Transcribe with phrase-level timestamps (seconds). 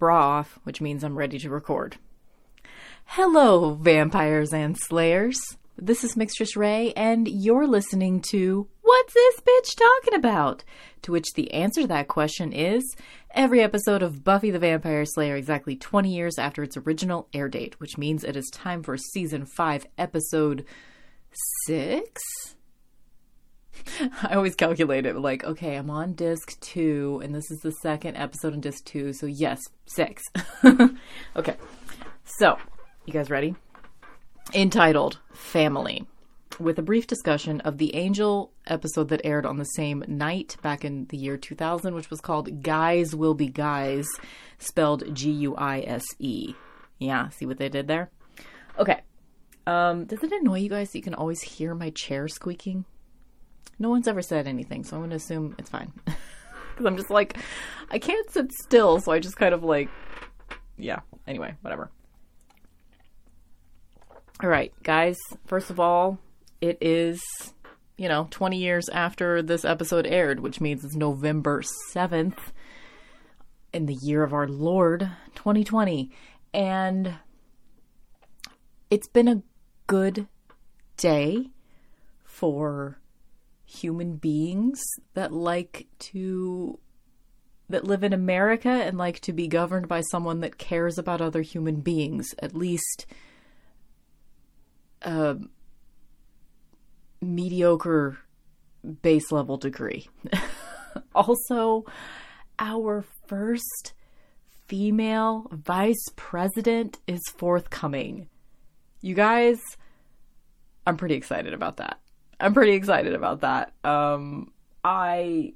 [0.00, 1.98] bra off, which means I'm ready to record.
[3.04, 5.38] Hello, vampires and slayers.
[5.76, 10.64] This is Mixtress Ray, and you're listening to What's This Bitch Talking About?
[11.02, 12.82] To which the answer to that question is
[13.32, 17.78] every episode of Buffy the Vampire Slayer exactly 20 years after its original air date,
[17.78, 20.64] which means it is time for season 5, episode
[21.66, 22.56] 6?
[24.22, 28.16] I always calculate it like, okay, I'm on disc two, and this is the second
[28.16, 30.22] episode in disc two, so yes, six.
[31.36, 31.56] okay,
[32.24, 32.58] so
[33.06, 33.54] you guys ready?
[34.54, 36.06] Entitled Family,
[36.58, 40.84] with a brief discussion of the Angel episode that aired on the same night back
[40.84, 44.06] in the year 2000, which was called Guys Will Be Guys,
[44.58, 46.54] spelled G U I S E.
[46.98, 48.10] Yeah, see what they did there?
[48.78, 49.00] Okay.
[49.66, 52.84] Um, does it annoy you guys that you can always hear my chair squeaking?
[53.78, 55.92] No one's ever said anything, so I'm going to assume it's fine.
[56.70, 57.36] Because I'm just like,
[57.90, 59.90] I can't sit still, so I just kind of like,
[60.78, 61.00] yeah.
[61.26, 61.90] Anyway, whatever.
[64.42, 66.18] All right, guys, first of all,
[66.62, 67.20] it is,
[67.98, 72.38] you know, 20 years after this episode aired, which means it's November 7th
[73.74, 76.10] in the year of our Lord, 2020.
[76.54, 77.16] And
[78.90, 79.42] it's been a
[79.86, 80.26] good
[80.96, 81.50] day
[82.24, 82.98] for
[83.70, 84.80] human beings
[85.14, 86.78] that like to
[87.68, 91.40] that live in America and like to be governed by someone that cares about other
[91.40, 93.06] human beings at least
[95.02, 95.36] a
[97.20, 98.18] mediocre
[99.02, 100.08] base level degree.
[101.14, 101.84] also,
[102.58, 103.92] our first
[104.66, 108.28] female vice president is forthcoming.
[109.00, 109.58] You guys,
[110.86, 112.00] I'm pretty excited about that.
[112.40, 113.72] I'm pretty excited about that.
[113.84, 114.52] Um,
[114.82, 115.52] I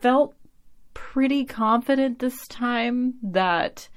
[0.00, 0.34] felt
[0.92, 3.88] pretty confident this time that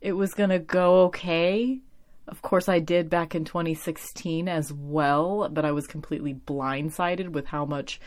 [0.00, 1.80] it was going to go okay.
[2.26, 7.46] Of course, I did back in 2016 as well, but I was completely blindsided with
[7.46, 8.00] how much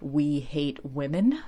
[0.00, 1.38] we hate women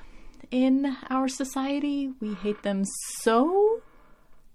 [0.50, 2.12] in our society.
[2.20, 2.84] We hate them
[3.20, 3.82] so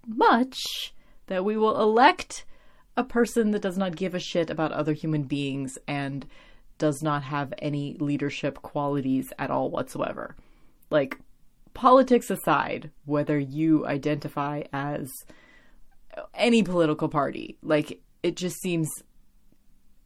[0.07, 0.93] much
[1.27, 2.45] that we will elect
[2.95, 6.25] a person that does not give a shit about other human beings and
[6.79, 10.35] does not have any leadership qualities at all whatsoever.
[10.89, 11.19] Like,
[11.75, 15.11] politics aside, whether you identify as
[16.33, 18.89] any political party, like, it just seems,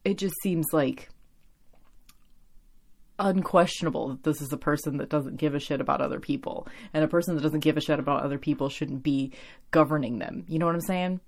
[0.03, 1.09] it just seems like
[3.19, 6.67] unquestionable that this is a person that doesn't give a shit about other people.
[6.93, 9.31] And a person that doesn't give a shit about other people shouldn't be
[9.71, 10.43] governing them.
[10.47, 11.21] You know what I'm saying?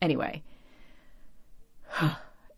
[0.00, 0.42] Anyway.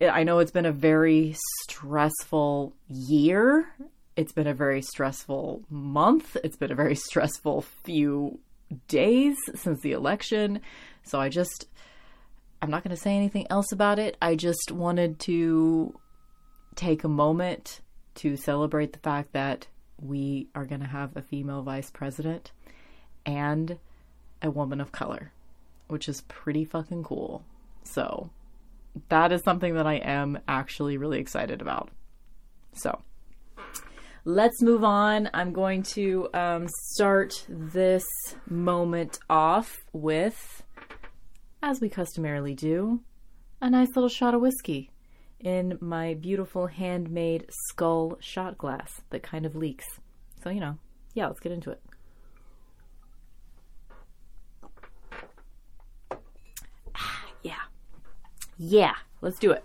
[0.01, 3.69] I know it's been a very stressful year.
[4.15, 6.37] It's been a very stressful month.
[6.45, 8.39] It's been a very stressful few
[8.89, 10.61] days since the election.
[11.03, 11.69] So I just,
[12.61, 14.17] I'm not going to say anything else about it.
[14.21, 15.99] I just wanted to
[16.75, 17.81] take a moment
[18.17, 19.67] to celebrate the fact that
[20.01, 22.53] we are going to have a female vice president
[23.25, 23.79] and
[24.43, 25.33] a woman of color,
[25.89, 27.45] which is pretty fucking cool.
[27.85, 28.31] So
[29.09, 31.91] that is something that I am actually really excited about.
[32.75, 33.03] So
[34.25, 35.31] let's move on.
[35.33, 38.05] I'm going to um, start this
[38.49, 40.63] moment off with,
[41.63, 43.01] as we customarily do,
[43.61, 44.91] a nice little shot of whiskey
[45.41, 49.87] in my beautiful handmade skull shot glass that kind of leaks.
[50.43, 50.79] So, you know,
[51.15, 51.81] yeah, let's get into it.
[58.59, 59.65] Yeah, let's do it.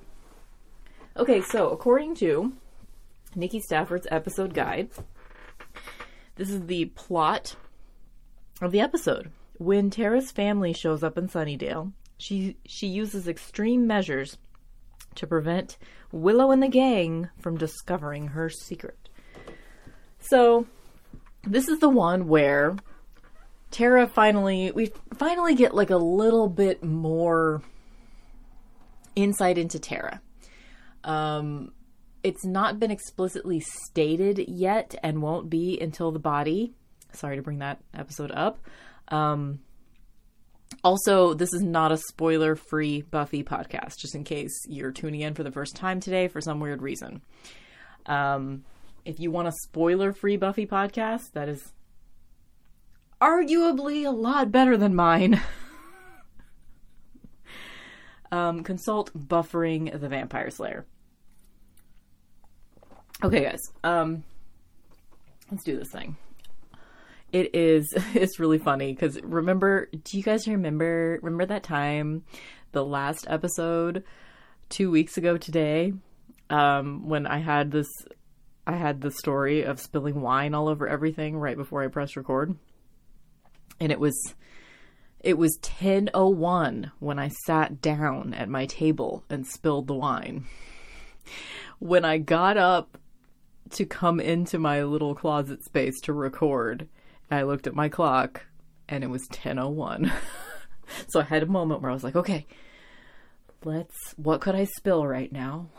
[1.16, 2.54] Okay, so according to
[3.36, 4.89] Nikki Stafford's episode guide,
[6.36, 7.56] this is the plot
[8.62, 9.31] of the episode.
[9.57, 14.38] When Tara's family shows up in Sunnydale, she she uses extreme measures
[15.15, 15.77] to prevent
[16.12, 19.10] Willow and the gang from discovering her secret.
[20.19, 20.68] So,
[21.44, 22.75] this is the one where
[23.71, 27.62] Tara finally we finally get like a little bit more
[29.16, 30.22] insight into Tara.
[31.04, 31.72] Um,
[32.24, 36.74] it's not been explicitly stated yet and won't be until the body.
[37.13, 38.60] Sorry to bring that episode up.
[39.08, 39.60] Um,
[40.84, 45.34] also, this is not a spoiler free Buffy podcast, just in case you're tuning in
[45.34, 47.22] for the first time today for some weird reason.
[48.06, 48.63] Um,
[49.06, 51.74] if you want a spoiler free Buffy podcast, that is
[53.19, 55.42] arguably a lot better than mine.
[58.31, 60.86] um, consult Buffering the Vampire Slayer.
[63.24, 63.60] Okay, guys.
[63.83, 64.24] Um,
[65.51, 66.18] let's do this thing.
[67.31, 72.24] it is it's really funny because remember do you guys remember remember that time
[72.72, 74.04] the last episode
[74.69, 75.94] two weeks ago today
[76.50, 77.88] um when i had this
[78.68, 82.56] i had the story of spilling wine all over everything right before i pressed record
[83.80, 84.16] and it was
[85.23, 90.45] it was 10:01 when I sat down at my table and spilled the wine.
[91.79, 92.97] When I got up
[93.71, 96.88] to come into my little closet space to record,
[97.29, 98.45] I looked at my clock
[98.89, 100.12] and it was 10:01.
[101.07, 102.47] so I had a moment where I was like, "Okay,
[103.63, 105.69] let's what could I spill right now?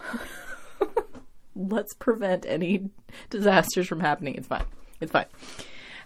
[1.56, 2.90] let's prevent any
[3.28, 4.36] disasters from happening.
[4.36, 4.66] It's fine.
[5.00, 5.26] It's fine."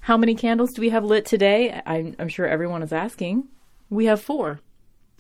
[0.07, 1.83] How many candles do we have lit today?
[1.85, 3.49] I'm, I'm sure everyone is asking.
[3.91, 4.61] We have four.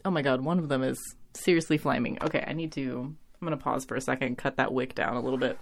[0.04, 0.96] Oh my god, one of them is
[1.34, 2.18] seriously flaming.
[2.22, 3.00] Okay, I need to.
[3.00, 5.58] I'm gonna pause for a second, cut that wick down a little bit.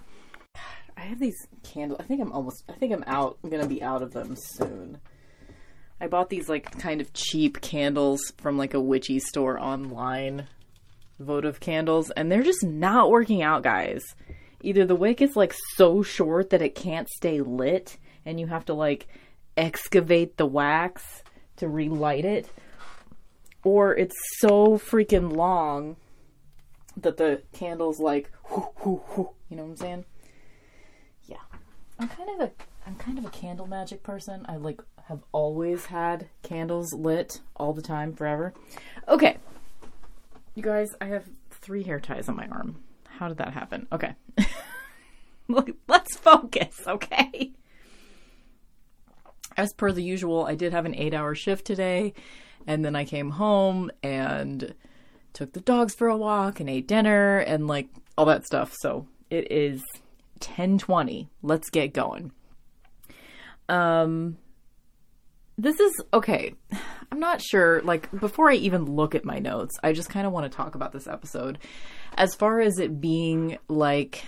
[0.95, 1.99] I have these candles.
[1.99, 2.65] I think I'm almost.
[2.69, 3.39] I think I'm out.
[3.43, 4.99] I'm gonna be out of them soon.
[5.99, 10.45] I bought these like kind of cheap candles from like a witchy store online,
[11.19, 14.03] votive candles, and they're just not working out, guys.
[14.61, 18.65] Either the wick is like so short that it can't stay lit, and you have
[18.65, 19.07] to like
[19.57, 21.23] excavate the wax
[21.57, 22.49] to relight it,
[23.63, 25.95] or it's so freaking long
[26.97, 30.05] that the candle's like, whoo, whoo, whoo, you know what I'm saying?
[31.25, 31.37] Yeah,
[31.99, 32.51] I'm kind of a
[32.85, 34.45] I'm kind of a candle magic person.
[34.47, 38.53] I like have always had candles lit all the time, forever.
[39.07, 39.37] Okay,
[40.55, 42.77] you guys, I have three hair ties on my arm.
[43.19, 43.87] How did that happen?
[43.91, 44.15] Okay.
[45.87, 47.51] Let's focus, okay?
[49.57, 52.13] As per the usual, I did have an eight hour shift today.
[52.67, 54.73] And then I came home and
[55.33, 57.87] took the dogs for a walk and ate dinner and like
[58.17, 58.73] all that stuff.
[58.79, 59.81] So it is
[60.39, 61.29] 1020.
[61.41, 62.31] Let's get going.
[63.69, 64.37] Um,
[65.57, 66.53] this is okay.
[67.11, 67.81] I'm not sure.
[67.81, 70.75] Like, before I even look at my notes, I just kind of want to talk
[70.75, 71.59] about this episode.
[72.17, 74.25] As far as it being like,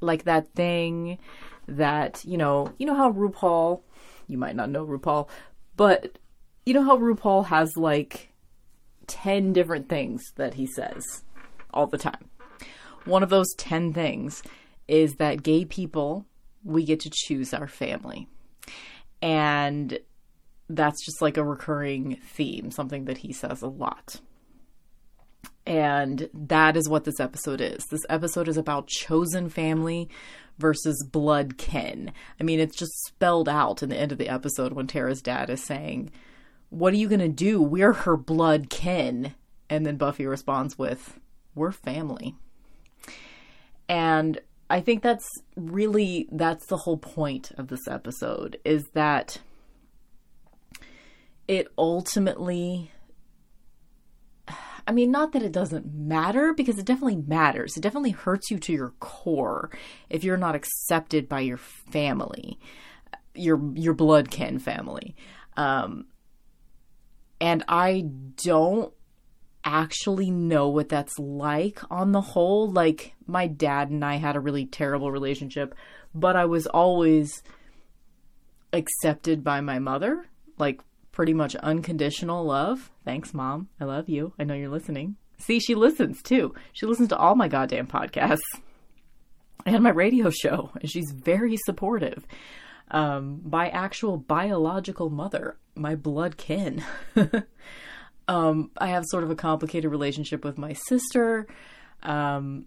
[0.00, 1.18] like that thing
[1.66, 3.82] that, you know, you know how RuPaul
[4.28, 5.28] you might not know RuPaul,
[5.76, 6.18] but
[6.66, 8.32] you know how RuPaul has like
[9.06, 11.24] 10 different things that he says
[11.72, 12.30] all the time.
[13.04, 14.42] One of those 10 things
[14.88, 16.26] is that gay people,
[16.62, 18.28] we get to choose our family.
[19.20, 19.98] And
[20.68, 24.20] that's just like a recurring theme, something that he says a lot.
[25.66, 27.86] And that is what this episode is.
[27.86, 30.10] This episode is about chosen family
[30.58, 32.12] versus blood kin.
[32.38, 35.48] I mean, it's just spelled out in the end of the episode when Tara's dad
[35.50, 36.10] is saying,
[36.70, 37.62] What are you going to do?
[37.62, 39.34] We're her blood kin.
[39.70, 41.18] And then Buffy responds with,
[41.54, 42.34] We're family.
[43.88, 44.40] And
[44.70, 49.38] I think that's really that's the whole point of this episode is that
[51.46, 52.90] it ultimately
[54.86, 57.76] I mean, not that it doesn't matter because it definitely matters.
[57.76, 59.70] It definitely hurts you to your core
[60.10, 62.58] if you're not accepted by your family,
[63.34, 65.16] your your blood kin family.
[65.56, 66.06] Um,
[67.40, 68.04] and I
[68.42, 68.92] don't
[69.64, 72.70] actually know what that's like on the whole.
[72.70, 75.74] Like my dad and I had a really terrible relationship,
[76.14, 77.42] but I was always
[78.72, 80.26] accepted by my mother.
[80.58, 80.80] Like
[81.14, 82.90] pretty much unconditional love.
[83.04, 83.68] Thanks, mom.
[83.80, 84.32] I love you.
[84.38, 85.16] I know you're listening.
[85.38, 86.54] See, she listens too.
[86.72, 88.40] She listens to all my goddamn podcasts
[89.66, 92.26] and my radio show, and she's very supportive.
[92.90, 96.84] Um, my actual biological mother, my blood kin.
[98.28, 101.46] um, I have sort of a complicated relationship with my sister.
[102.02, 102.66] Um,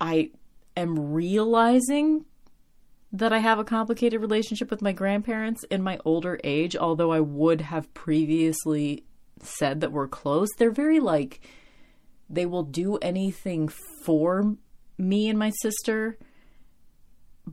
[0.00, 0.30] I
[0.76, 2.26] am realizing
[3.14, 7.20] that I have a complicated relationship with my grandparents in my older age, although I
[7.20, 9.04] would have previously
[9.40, 10.48] said that we're close.
[10.58, 11.40] They're very like,
[12.28, 13.68] they will do anything
[14.02, 14.56] for
[14.98, 16.18] me and my sister,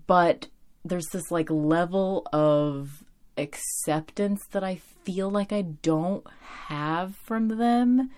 [0.07, 0.47] but
[0.83, 3.03] there's this like level of
[3.37, 6.25] acceptance that I feel like I don't
[6.69, 8.09] have from them.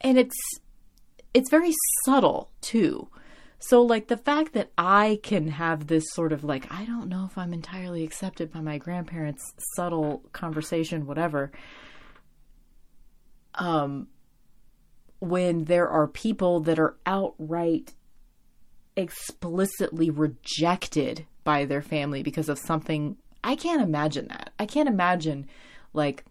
[0.00, 0.38] And it's
[1.34, 3.08] it's very subtle too.
[3.58, 7.24] So, like, the fact that I can have this sort of like, I don't know
[7.24, 9.42] if I'm entirely accepted by my grandparents,
[9.74, 11.52] subtle conversation, whatever,
[13.54, 14.08] um,
[15.20, 17.94] when there are people that are outright
[18.96, 24.52] explicitly rejected by their family because of something, I can't imagine that.
[24.58, 25.46] I can't imagine,
[25.92, 26.24] like,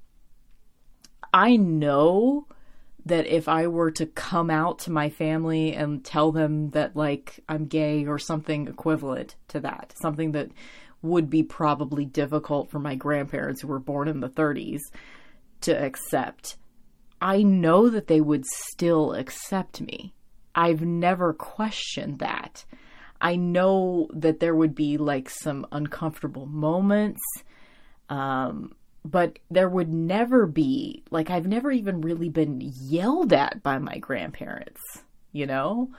[1.34, 2.48] I know
[3.05, 7.39] that if I were to come out to my family and tell them that like
[7.47, 10.50] I'm gay or something equivalent to that, something that
[11.01, 14.81] would be probably difficult for my grandparents who were born in the 30s
[15.62, 16.57] to accept.
[17.21, 20.13] I know that they would still accept me.
[20.55, 22.65] I've never questioned that.
[23.21, 27.21] I know that there would be like some uncomfortable moments,
[28.09, 33.77] um, but there would never be, like, I've never even really been yelled at by
[33.77, 34.81] my grandparents,
[35.31, 35.91] you know?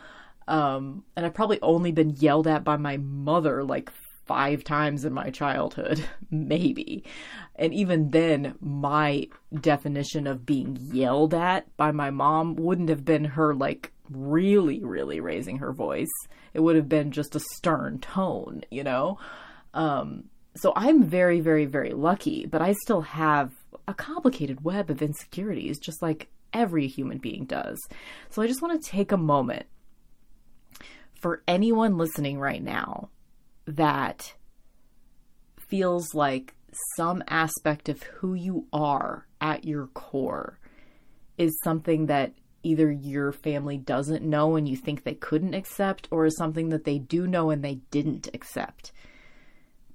[0.49, 3.91] Um, and I've probably only been yelled at by my mother like
[4.27, 7.05] five times in my childhood, maybe.
[7.55, 9.29] And even then, my
[9.61, 15.21] definition of being yelled at by my mom wouldn't have been her like really, really
[15.21, 16.13] raising her voice.
[16.55, 19.19] It would have been just a stern tone, you know?
[19.75, 20.25] Um,
[20.57, 23.53] so I'm very, very, very lucky, but I still have
[23.89, 27.79] a complicated web of insecurities, just like every human being does.
[28.31, 29.67] So I just want to take a moment
[31.21, 33.11] for anyone listening right now
[33.67, 34.35] that
[35.69, 36.55] feels like
[36.97, 40.59] some aspect of who you are at your core
[41.39, 42.33] is something that
[42.63, 46.85] either your family doesn't know and you think they couldn't accept, or is something that
[46.85, 48.93] they do know and they didn't accept.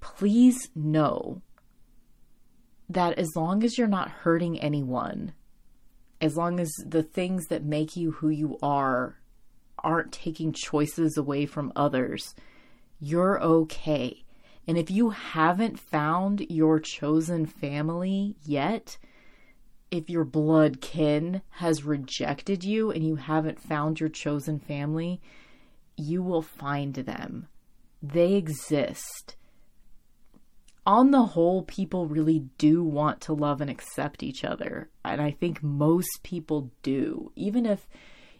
[0.01, 1.41] Please know
[2.89, 5.34] that as long as you're not hurting anyone,
[6.20, 9.17] as long as the things that make you who you are
[9.79, 12.36] aren't taking choices away from others,
[13.00, 14.24] you're okay.
[14.67, 18.98] And if you haven't found your chosen family yet,
[19.89, 25.22] if your blood kin has rejected you and you haven't found your chosen family,
[25.98, 27.48] you will find them.
[28.01, 29.36] They exist.
[30.86, 34.90] On the whole, people really do want to love and accept each other.
[35.06, 37.32] And I think most people do.
[37.36, 37.88] Even if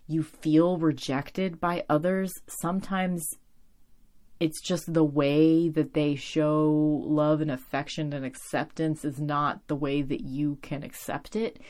[0.08, 3.24] you feel rejected by others, sometimes
[4.40, 6.72] it's just the way that they show
[7.06, 11.62] love and affection and acceptance is not the way that you can accept it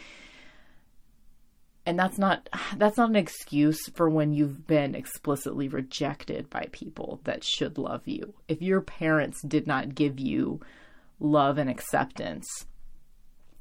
[1.85, 2.47] and that's not
[2.77, 8.07] that's not an excuse for when you've been explicitly rejected by people that should love
[8.07, 10.59] you if your parents did not give you
[11.19, 12.65] love and acceptance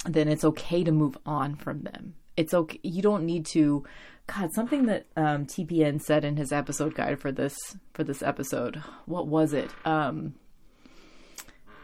[0.04, 3.84] then it's okay to move on from them it's okay you don't need to
[4.26, 7.56] God, something that um, TPN said in his episode guide for this
[7.94, 8.76] for this episode.
[9.06, 9.70] What was it?
[9.84, 10.34] Um,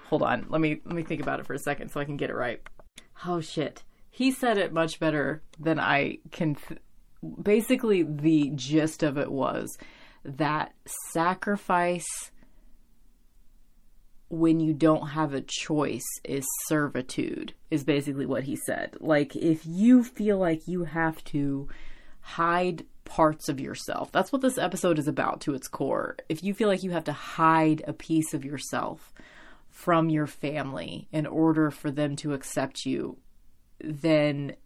[0.04, 2.16] hold on, let me let me think about it for a second so I can
[2.16, 2.60] get it right.
[3.26, 3.82] Oh shit,
[4.16, 6.54] he said it much better than I can.
[6.54, 6.80] Th-
[7.42, 9.76] Basically, the gist of it was
[10.24, 10.72] that
[11.12, 12.30] sacrifice
[14.28, 19.64] when you don't have a choice is servitude is basically what he said like if
[19.64, 21.68] you feel like you have to
[22.20, 24.10] hide parts of yourself.
[24.10, 26.16] That's what this episode is about to its core.
[26.28, 29.14] If you feel like you have to hide a piece of yourself
[29.68, 33.16] from your family in order for them to accept you,
[33.80, 34.56] then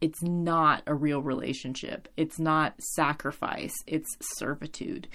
[0.00, 2.08] it's not a real relationship.
[2.16, 5.08] It's not sacrifice, it's servitude.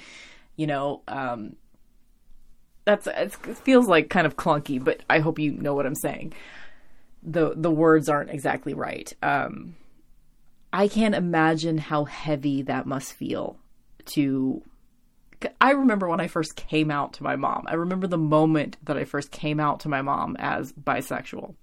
[0.55, 1.55] You know, um,
[2.85, 6.33] that's it feels like kind of clunky, but I hope you know what I'm saying.
[7.21, 9.13] The the words aren't exactly right.
[9.21, 9.75] Um,
[10.73, 13.57] I can't imagine how heavy that must feel
[14.15, 14.63] to.
[15.61, 17.65] I remember when I first came out to my mom.
[17.67, 21.55] I remember the moment that I first came out to my mom as bisexual.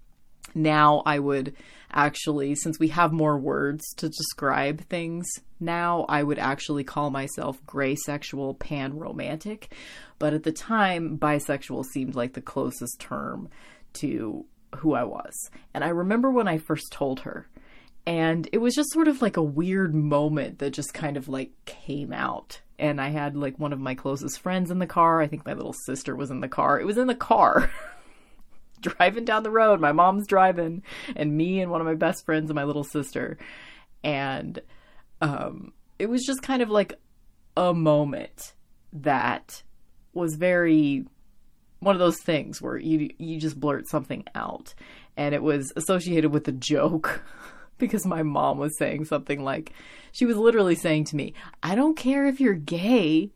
[0.57, 1.55] Now I would
[1.93, 5.27] actually, since we have more words to describe things,
[5.61, 9.73] now I would actually call myself gray sexual pan romantic.
[10.19, 13.49] But at the time, bisexual seemed like the closest term
[13.95, 14.47] to
[14.77, 15.35] who I was.
[15.75, 17.49] And I remember when I first told her,
[18.07, 21.51] and it was just sort of like a weird moment that just kind of like
[21.65, 25.27] came out and i had like one of my closest friends in the car i
[25.27, 27.71] think my little sister was in the car it was in the car
[28.81, 30.83] driving down the road my mom's driving
[31.15, 33.39] and me and one of my best friends and my little sister
[34.05, 34.61] and
[35.21, 36.95] um it was just kind of like
[37.57, 38.53] a moment
[38.93, 39.63] that
[40.13, 41.07] was very
[41.81, 44.75] one of those things where you you just blurt something out
[45.17, 47.23] and it was associated with a joke
[47.79, 49.73] because my mom was saying something like,
[50.13, 53.33] she was literally saying to me, I don't care if you're gay.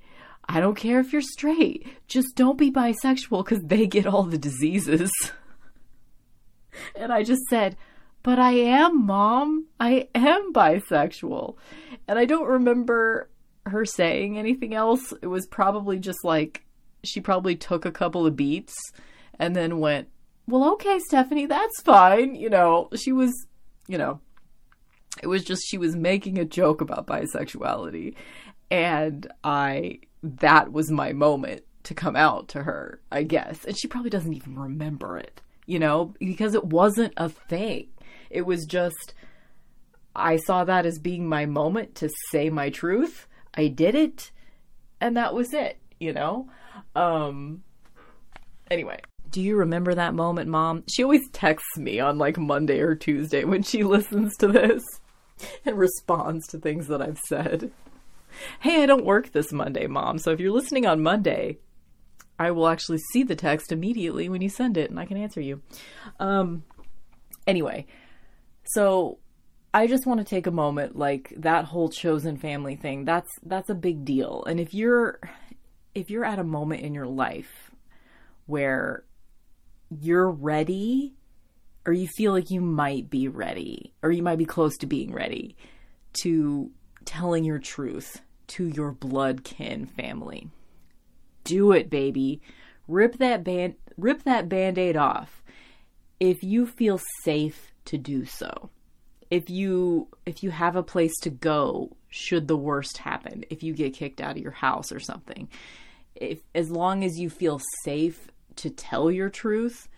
[0.52, 1.86] I don't care if you're straight.
[2.08, 5.12] Just don't be bisexual because they get all the diseases.
[6.96, 7.76] and I just said,
[8.24, 9.66] but I am, mom.
[9.78, 11.54] I am bisexual.
[12.08, 13.30] And I don't remember
[13.64, 15.14] her saying anything else.
[15.22, 16.64] It was probably just like,
[17.04, 18.74] she probably took a couple of beats
[19.38, 20.08] and then went,
[20.48, 22.34] well, okay, Stephanie, that's fine.
[22.34, 23.32] You know, she was,
[23.86, 24.20] you know,
[25.22, 28.16] it was just she was making a joke about bisexuality.
[28.68, 33.64] And I, that was my moment to come out to her, I guess.
[33.64, 37.88] And she probably doesn't even remember it, you know, because it wasn't a thing.
[38.28, 39.14] It was just,
[40.14, 43.26] I saw that as being my moment to say my truth.
[43.54, 44.30] I did it,
[45.00, 46.48] and that was it, you know?
[46.94, 47.62] Um,
[48.70, 49.00] anyway.
[49.30, 50.84] Do you remember that moment, Mom?
[50.88, 54.82] She always texts me on like Monday or Tuesday when she listens to this
[55.64, 57.72] and responds to things that I've said.
[58.60, 60.18] Hey, I don't work this Monday, Mom.
[60.18, 61.58] So if you're listening on Monday,
[62.38, 65.40] I will actually see the text immediately when you send it and I can answer
[65.40, 65.60] you.
[66.18, 66.64] Um,
[67.46, 67.86] anyway,
[68.64, 69.18] so
[69.74, 73.04] I just want to take a moment like that whole chosen family thing.
[73.04, 74.44] That's that's a big deal.
[74.46, 75.20] And if you're
[75.94, 77.70] if you're at a moment in your life
[78.46, 79.04] where
[79.90, 81.14] you're ready
[81.86, 85.12] or you feel like you might be ready or you might be close to being
[85.12, 85.56] ready
[86.22, 86.70] to
[87.04, 88.20] telling your truth
[88.50, 90.48] to your blood kin family.
[91.44, 92.40] Do it, baby.
[92.88, 95.42] Rip that band rip that band-aid off
[96.18, 98.70] if you feel safe to do so.
[99.30, 103.72] If you if you have a place to go should the worst happen, if you
[103.72, 105.48] get kicked out of your house or something.
[106.14, 109.88] If as long as you feel safe to tell your truth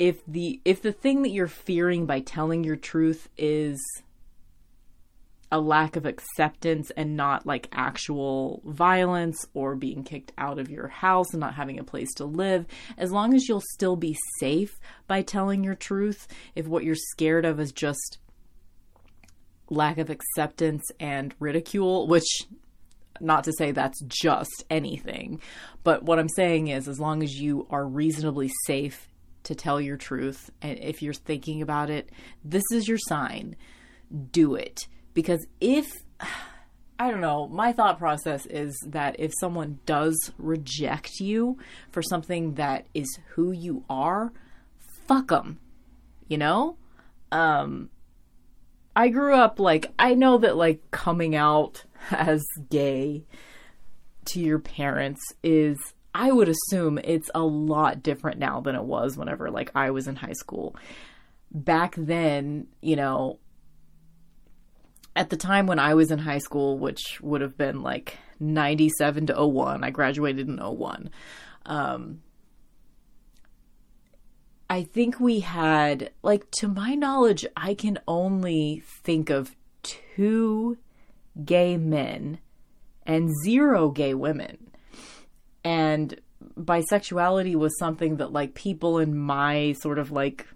[0.00, 3.78] if the if the thing that you're fearing by telling your truth is
[5.52, 10.88] a lack of acceptance and not like actual violence or being kicked out of your
[10.88, 12.66] house and not having a place to live,
[12.96, 14.78] as long as you'll still be safe
[15.08, 18.18] by telling your truth, if what you're scared of is just
[19.68, 22.46] lack of acceptance and ridicule, which
[23.20, 25.40] not to say that's just anything,
[25.84, 29.08] but what I'm saying is, as long as you are reasonably safe
[29.42, 32.10] to tell your truth, and if you're thinking about it,
[32.44, 33.56] this is your sign.
[34.32, 34.86] Do it.
[35.20, 36.02] Because if,
[36.98, 41.58] I don't know, my thought process is that if someone does reject you
[41.92, 44.32] for something that is who you are,
[45.06, 45.58] fuck them.
[46.26, 46.78] You know?
[47.30, 47.90] Um,
[48.96, 53.24] I grew up like, I know that like coming out as gay
[54.26, 55.76] to your parents is
[56.14, 60.08] I would assume it's a lot different now than it was whenever like I was
[60.08, 60.76] in high school.
[61.50, 63.38] Back then, you know,
[65.16, 69.26] at the time when I was in high school, which would have been like 97
[69.26, 71.10] to 01, I graduated in 01.
[71.66, 72.22] Um,
[74.68, 80.78] I think we had, like, to my knowledge, I can only think of two
[81.44, 82.38] gay men
[83.04, 84.70] and zero gay women.
[85.64, 86.20] And
[86.56, 90.46] bisexuality was something that, like, people in my sort of like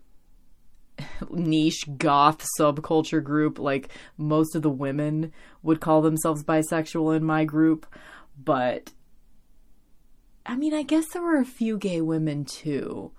[1.31, 7.45] niche goth subculture group, like, most of the women would call themselves bisexual in my
[7.45, 7.87] group.
[8.43, 8.93] But,
[10.45, 13.13] I mean, I guess there were a few gay women too.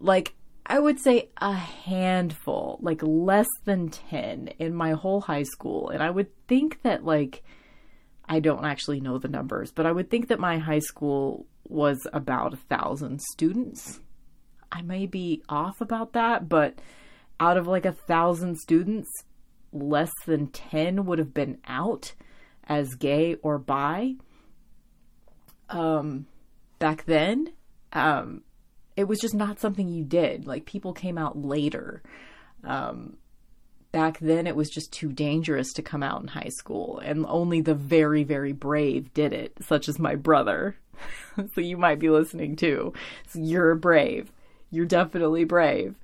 [0.00, 5.88] Like, I would say a handful, like less than 10 in my whole high school.
[5.88, 7.42] And I would think that, like,
[8.28, 12.06] I don't actually know the numbers, but I would think that my high school was
[12.12, 14.00] about a thousand students.
[14.70, 16.78] I may be off about that, but
[17.40, 19.08] out of like a thousand students,
[19.72, 22.12] less than 10 would have been out
[22.64, 24.14] as gay or bi.
[25.68, 26.26] Um,
[26.78, 27.50] back then,
[27.92, 28.42] um,
[28.96, 30.46] it was just not something you did.
[30.46, 32.02] Like people came out later.
[32.64, 33.16] Um,
[33.92, 37.60] back then, it was just too dangerous to come out in high school, and only
[37.60, 40.76] the very, very brave did it, such as my brother.
[41.54, 42.92] so you might be listening too.
[43.28, 44.32] So you're brave.
[44.70, 45.96] You're definitely brave.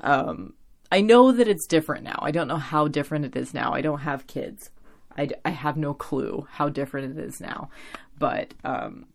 [0.00, 0.54] Um,
[0.90, 2.18] I know that it's different now.
[2.20, 3.72] I don't know how different it is now.
[3.72, 4.70] I don't have kids.
[5.16, 7.70] I, I have no clue how different it is now.
[8.18, 9.06] But um,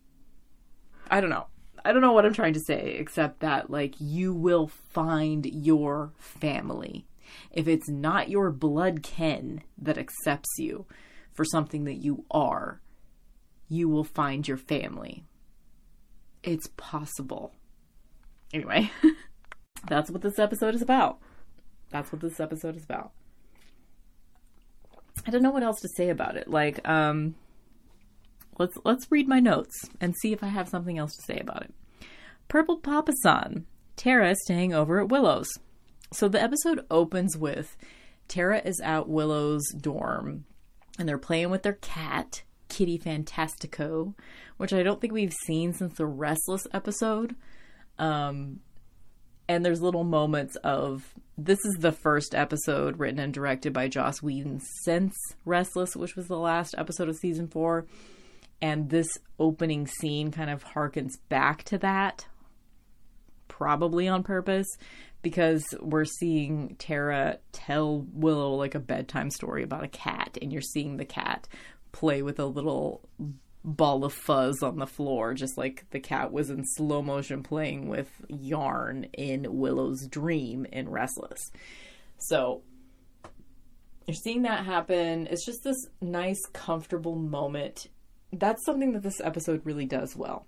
[1.10, 1.46] I don't know.
[1.84, 6.12] I don't know what I'm trying to say, except that, like, you will find your
[6.18, 7.06] family.
[7.52, 10.86] If it's not your blood kin that accepts you
[11.32, 12.80] for something that you are,
[13.68, 15.24] you will find your family.
[16.42, 17.54] It's possible.
[18.52, 18.90] Anyway,
[19.88, 21.18] that's what this episode is about.
[21.90, 23.12] That's what this episode is about.
[25.26, 26.48] I don't know what else to say about it.
[26.48, 27.34] Like, um,
[28.58, 31.62] let's let's read my notes and see if I have something else to say about
[31.62, 31.74] it.
[32.48, 33.64] Purple Papasan,
[33.96, 35.48] Tara staying over at Willow's.
[36.12, 37.76] So the episode opens with
[38.28, 40.44] Tara is at Willow's dorm
[40.98, 44.14] and they're playing with their cat, Kitty Fantastico,
[44.56, 47.36] which I don't think we've seen since the Restless episode.
[47.98, 48.60] Um,
[49.48, 54.22] and there's little moments of this is the first episode written and directed by Joss
[54.22, 57.86] Whedon since Restless, which was the last episode of season four.
[58.60, 59.08] And this
[59.38, 62.26] opening scene kind of harkens back to that,
[63.46, 64.66] probably on purpose,
[65.22, 70.60] because we're seeing Tara tell Willow like a bedtime story about a cat, and you're
[70.60, 71.46] seeing the cat
[71.92, 73.08] play with a little
[73.68, 77.88] ball of fuzz on the floor, just like the cat was in slow motion playing
[77.88, 81.50] with yarn in Willow's dream in Restless.
[82.18, 82.62] So
[84.06, 85.26] you're seeing that happen.
[85.26, 87.88] It's just this nice, comfortable moment.
[88.32, 90.46] That's something that this episode really does well.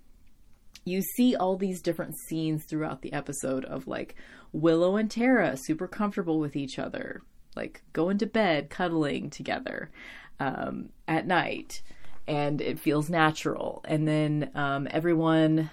[0.87, 4.15] You see all these different scenes throughout the episode of like
[4.53, 7.21] Willow and Tara super comfortable with each other,
[7.55, 9.91] like going to bed, cuddling together
[10.39, 11.83] um, at night
[12.31, 13.81] and it feels natural.
[13.85, 15.69] And then um, everyone,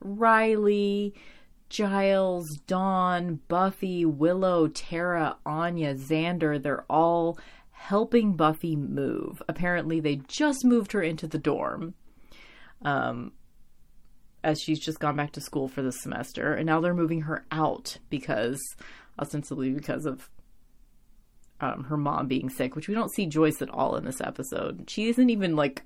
[0.00, 1.14] Riley,
[1.70, 7.38] Giles, Dawn, Buffy, Willow, Tara, Anya, Xander, they're all
[7.70, 9.42] helping Buffy move.
[9.48, 11.94] Apparently, they just moved her into the dorm.
[12.82, 13.32] Um,
[14.42, 17.46] as she's just gone back to school for the semester, and now they're moving her
[17.50, 18.60] out because,
[19.18, 20.28] ostensibly, because of
[21.60, 24.90] um, her mom being sick, which we don't see Joyce at all in this episode.
[24.90, 25.82] She isn't even like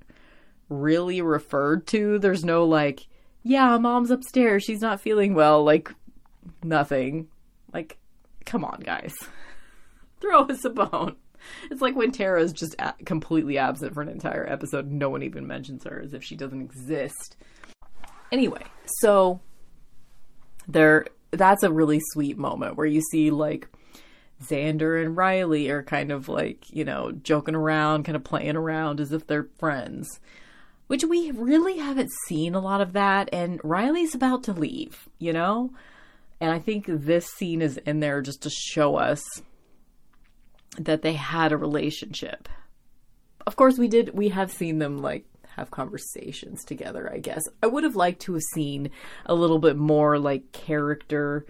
[0.69, 2.19] really referred to.
[2.19, 3.07] There's no like,
[3.43, 4.65] yeah, mom's upstairs.
[4.65, 5.65] She's not feeling well.
[5.65, 5.93] Like,
[6.63, 7.29] nothing.
[7.73, 7.99] Like,
[8.45, 9.15] come on, guys.
[10.21, 11.17] Throw us a bone.
[11.71, 14.91] It's like when Tara is just a- completely absent for an entire episode.
[14.91, 17.37] No one even mentions her as if she doesn't exist.
[18.33, 18.63] Anyway,
[19.01, 19.41] so
[20.67, 23.69] there, that's a really sweet moment where you see like
[24.43, 29.01] Xander and Riley are kind of like, you know, joking around, kind of playing around
[29.01, 30.21] as if they're friends
[30.89, 33.29] which we really haven't seen a lot of that.
[33.33, 35.71] And Riley's about to leave, you know?
[36.41, 39.23] And I think this scene is in there just to show us
[40.79, 42.49] that they had a relationship.
[43.47, 45.25] Of course, we did, we have seen them like
[45.57, 47.43] have conversations together, I guess.
[47.63, 48.91] I would have liked to have seen
[49.27, 51.47] a little bit more like character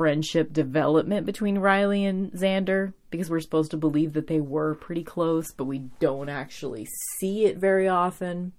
[0.00, 5.04] friendship development between Riley and Xander because we're supposed to believe that they were pretty
[5.04, 6.86] close, but we don't actually
[7.18, 8.52] see it very often.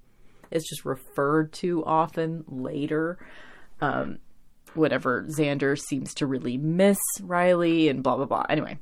[0.52, 3.18] It's just referred to often later.
[3.82, 4.20] Um,
[4.76, 8.46] whatever Xander seems to really miss Riley and blah blah blah.
[8.48, 8.78] Anyway,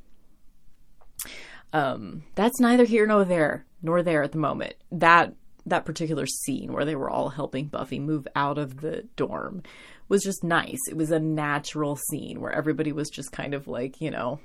[1.72, 4.74] um, that's neither here nor there, nor there at the moment.
[4.92, 5.34] That
[5.66, 9.64] that particular scene where they were all helping Buffy move out of the dorm
[10.10, 10.80] was just nice.
[10.90, 14.40] It was a natural scene where everybody was just kind of like, you know,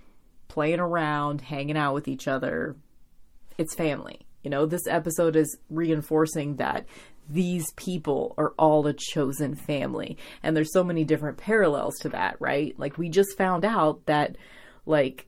[0.49, 2.77] playing around, hanging out with each other.
[3.59, 4.21] It's family.
[4.43, 6.87] You know, this episode is reinforcing that
[7.29, 10.19] these people are all a chosen family.
[10.43, 12.79] And there's so many different parallels to that, right?
[12.79, 14.37] Like, we just found out that,
[14.85, 15.27] like,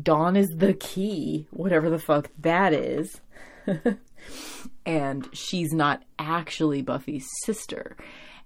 [0.00, 3.20] Dawn is the key, whatever the fuck that is.
[4.86, 7.96] and she's not actually Buffy's sister.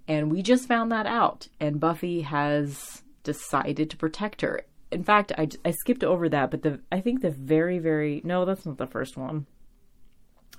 [0.09, 1.49] And we just found that out.
[1.61, 4.63] And Buffy has decided to protect her.
[4.91, 8.47] In fact, I, I skipped over that, but the I think the very, very no,
[8.47, 9.47] that's not the first one.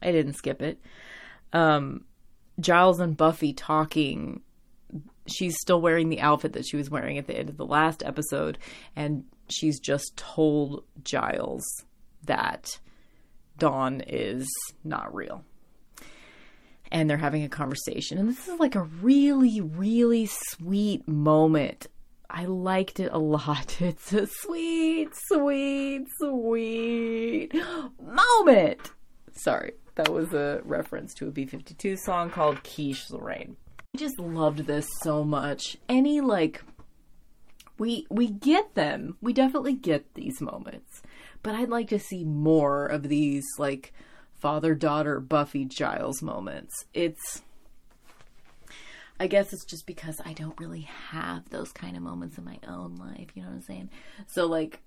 [0.03, 0.79] I didn't skip it.
[1.51, 2.05] Um,
[2.59, 4.41] Giles and Buffy talking.
[5.25, 8.03] She's still wearing the outfit that she was wearing at the end of the last
[8.03, 8.59] episode,
[8.95, 11.63] and she's just told Giles
[12.25, 12.79] that
[13.57, 14.47] Dawn is
[14.83, 15.43] not real
[16.91, 18.17] and they're having a conversation.
[18.17, 21.87] And this is like a really, really sweet moment.
[22.29, 23.77] I liked it a lot.
[23.81, 27.53] It's a sweet, sweet, sweet
[28.01, 28.91] moment.
[29.33, 33.55] Sorry, that was a reference to a B 52 song called Quiche Lorraine.
[33.95, 35.77] I just loved this so much.
[35.87, 36.61] Any like
[37.79, 39.17] we we get them.
[39.21, 41.01] We definitely get these moments.
[41.41, 43.93] But I'd like to see more of these like
[44.39, 46.85] father daughter Buffy Giles moments.
[46.93, 47.41] It's
[49.19, 52.57] I guess it's just because I don't really have those kind of moments in my
[52.67, 53.89] own life, you know what I'm saying?
[54.27, 54.81] So like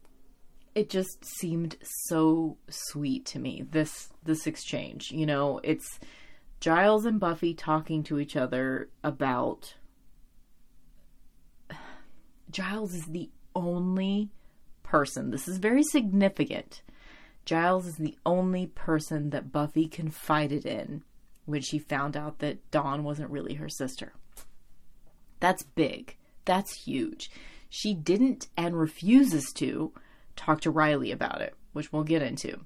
[0.75, 6.01] it just seemed so sweet to me this this exchange, you know, it's
[6.61, 9.75] Giles and Buffy talking to each other about
[12.51, 14.31] Giles is the only
[14.83, 15.31] person.
[15.31, 16.83] This is very significant
[17.45, 21.03] Giles is the only person that Buffy confided in
[21.45, 24.13] when she found out that Dawn wasn't really her sister.
[25.41, 26.17] That's big.
[26.45, 27.31] That's huge.
[27.69, 29.93] She didn't and refuses to
[30.37, 32.61] talk to Riley about it, which we'll get into.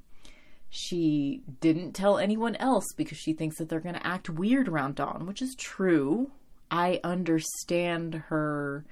[0.69, 4.97] She didn't tell anyone else because she thinks that they're going to act weird around
[4.97, 6.33] Dawn, which is true.
[6.71, 8.85] I understand her.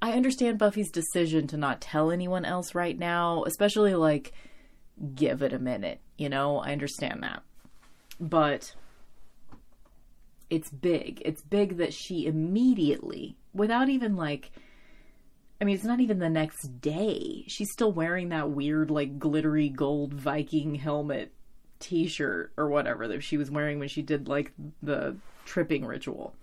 [0.00, 4.32] I understand Buffy's decision to not tell anyone else right now, especially like
[5.14, 6.00] give it a minute.
[6.16, 7.42] You know, I understand that.
[8.18, 8.74] But
[10.48, 11.20] it's big.
[11.24, 14.52] It's big that she immediately, without even like,
[15.60, 17.44] I mean, it's not even the next day.
[17.46, 21.32] She's still wearing that weird, like, glittery gold Viking helmet
[21.78, 26.34] t shirt or whatever that she was wearing when she did, like, the tripping ritual.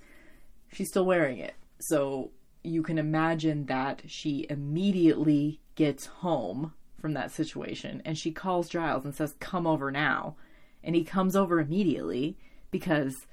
[0.71, 1.53] She's still wearing it.
[1.79, 2.31] So
[2.63, 9.03] you can imagine that she immediately gets home from that situation and she calls Giles
[9.03, 10.37] and says, Come over now.
[10.81, 12.37] And he comes over immediately
[12.71, 13.27] because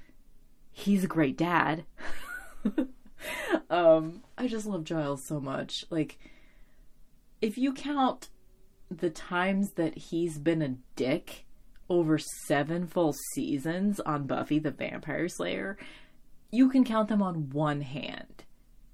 [0.72, 1.84] he's a great dad.
[3.70, 5.84] um, I just love Giles so much.
[5.88, 6.18] Like,
[7.40, 8.28] if you count
[8.90, 11.46] the times that he's been a dick
[11.88, 15.78] over seven full seasons on Buffy the Vampire Slayer,
[16.50, 18.42] you can count them on one hand.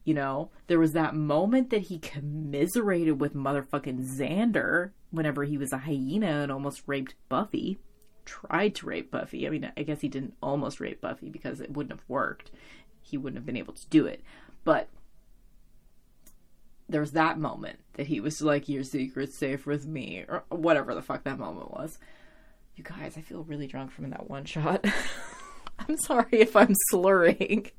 [0.06, 5.72] You know, there was that moment that he commiserated with motherfucking Xander whenever he was
[5.72, 7.80] a hyena and almost raped Buffy.
[8.24, 9.48] Tried to rape Buffy.
[9.48, 12.52] I mean, I guess he didn't almost rape Buffy because it wouldn't have worked.
[13.02, 14.22] He wouldn't have been able to do it.
[14.62, 14.88] But
[16.88, 20.94] there was that moment that he was like, Your secret's safe with me, or whatever
[20.94, 21.98] the fuck that moment was.
[22.76, 24.84] You guys, I feel really drunk from that one shot.
[25.80, 27.72] I'm sorry if I'm slurring.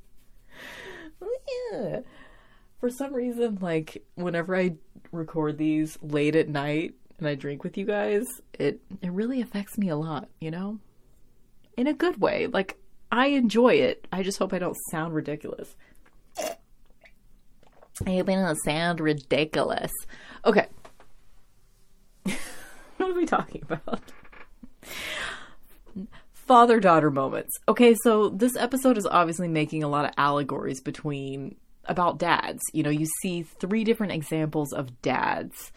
[1.71, 2.01] yeah.
[2.79, 4.75] For some reason, like, whenever I
[5.11, 9.77] record these late at night and I drink with you guys, it, it really affects
[9.77, 10.79] me a lot, you know?
[11.75, 12.47] In a good way.
[12.47, 12.77] Like,
[13.11, 14.07] I enjoy it.
[14.11, 15.75] I just hope I don't sound ridiculous.
[18.05, 19.91] I hope I don't sound ridiculous.
[20.45, 20.67] Okay.
[22.23, 24.01] what are we talking about?
[26.33, 27.51] Father daughter moments.
[27.67, 31.55] Okay, so this episode is obviously making a lot of allegories between
[31.87, 32.61] about dads.
[32.73, 35.71] You know, you see three different examples of dads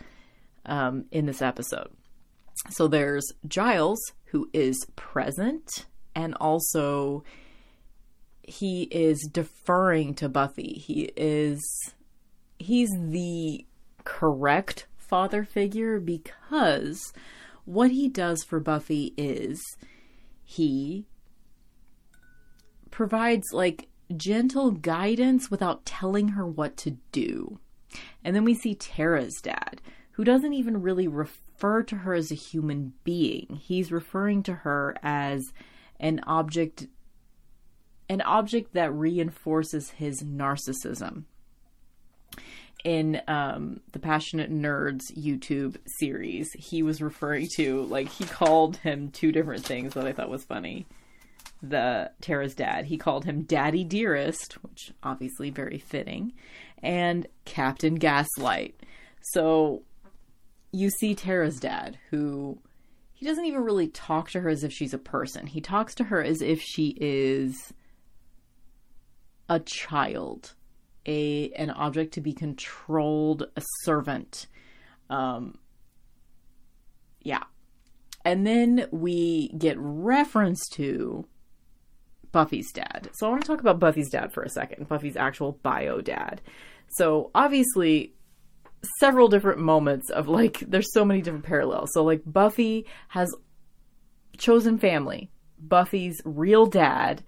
[0.67, 1.91] um, in this episode.
[2.71, 7.25] So there's Giles, who is present and also
[8.43, 10.75] he is deferring to Buffy.
[10.75, 11.61] He is
[12.59, 13.65] he's the
[14.05, 17.13] correct father figure because
[17.65, 19.61] what he does for Buffy is
[20.45, 21.07] he
[22.91, 27.59] provides like gentle guidance without telling her what to do.
[28.25, 29.81] And then we see Tara's dad,
[30.13, 33.61] who doesn't even really refer to her as a human being.
[33.63, 35.53] He's referring to her as
[35.99, 36.87] an object
[38.09, 41.23] an object that reinforces his narcissism.
[42.83, 49.13] In um, the Passionate Nerds YouTube series, he was referring to, like, he called him
[49.13, 50.87] two different things that I thought was funny
[51.63, 52.87] the Tara's dad.
[52.87, 56.33] He called him Daddy Dearest, which obviously very fitting,
[56.83, 58.81] and Captain Gaslight.
[59.33, 59.83] So
[60.73, 62.59] you see Tara's dad, who
[63.13, 65.47] he doesn't even really talk to her as if she's a person.
[65.47, 67.73] He talks to her as if she is
[69.49, 70.55] a child,
[71.07, 74.47] a an object to be controlled, a servant.
[75.11, 75.59] Um
[77.21, 77.43] yeah.
[78.25, 81.27] And then we get reference to
[82.33, 83.11] Buffy's dad.
[83.15, 84.89] So I want to talk about Buffy's dad for a second.
[84.89, 86.41] Buffy's actual bio dad.
[86.91, 88.15] So obviously
[88.99, 91.91] several different moments of like there's so many different parallels.
[91.93, 93.35] So like Buffy has
[94.37, 95.31] chosen family.
[95.59, 97.23] Buffy's real dad,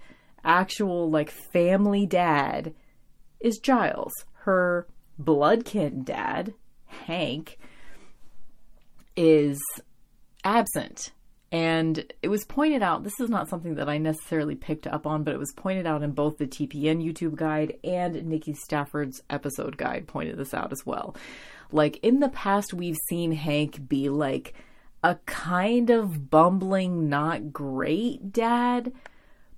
[0.45, 2.75] actual like family dad
[3.41, 4.13] is Giles.
[4.45, 4.87] Her
[5.21, 6.55] bloodkin dad,
[6.87, 7.59] Hank,
[9.17, 9.61] is
[10.45, 11.13] absent
[11.53, 15.23] and it was pointed out, this is not something that I necessarily picked up on,
[15.23, 19.77] but it was pointed out in both the TPN YouTube guide and Nikki Stafford's episode
[19.77, 21.15] guide pointed this out as well.
[21.71, 24.55] Like in the past, we've seen Hank be like
[25.05, 28.91] a kind of bumbling, not great dad,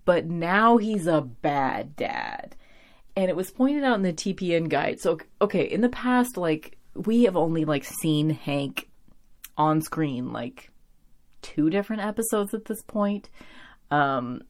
[0.05, 2.57] but now he's a bad dad.
[3.15, 4.99] And it was pointed out in the TPN guide.
[5.01, 8.89] So, okay, in the past, like, we have only like seen Hank
[9.57, 10.73] on screen, like,
[11.45, 13.29] two different episodes at this point.
[13.91, 14.43] Um,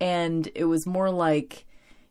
[0.00, 1.64] and it was more like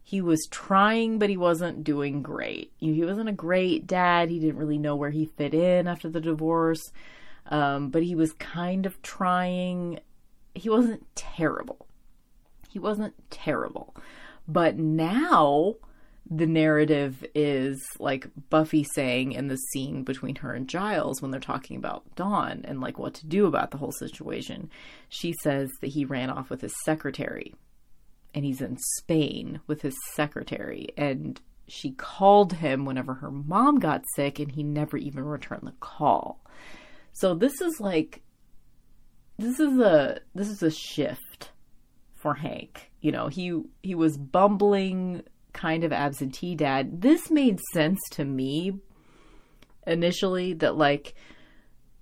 [0.04, 2.74] he was trying, but he wasn't doing great.
[2.78, 4.30] He wasn't a great dad.
[4.30, 6.92] He didn't really know where he fit in after the divorce.
[7.48, 10.00] Um, but he was kind of trying.
[10.56, 11.88] He wasn't terrible.
[12.70, 13.96] He wasn't terrible.
[14.48, 15.76] But now
[16.30, 21.40] the narrative is like Buffy saying in the scene between her and Giles when they're
[21.40, 24.70] talking about Dawn and like what to do about the whole situation.
[25.10, 27.54] She says that he ran off with his secretary
[28.34, 34.04] and he's in Spain with his secretary and she called him whenever her mom got
[34.16, 36.44] sick and he never even returned the call.
[37.12, 38.22] So this is like
[39.38, 41.52] this is a this is a shift
[42.14, 42.92] for Hank.
[43.02, 47.02] You know, he he was bumbling kind of absentee dad.
[47.02, 48.80] This made sense to me
[49.86, 51.14] initially that like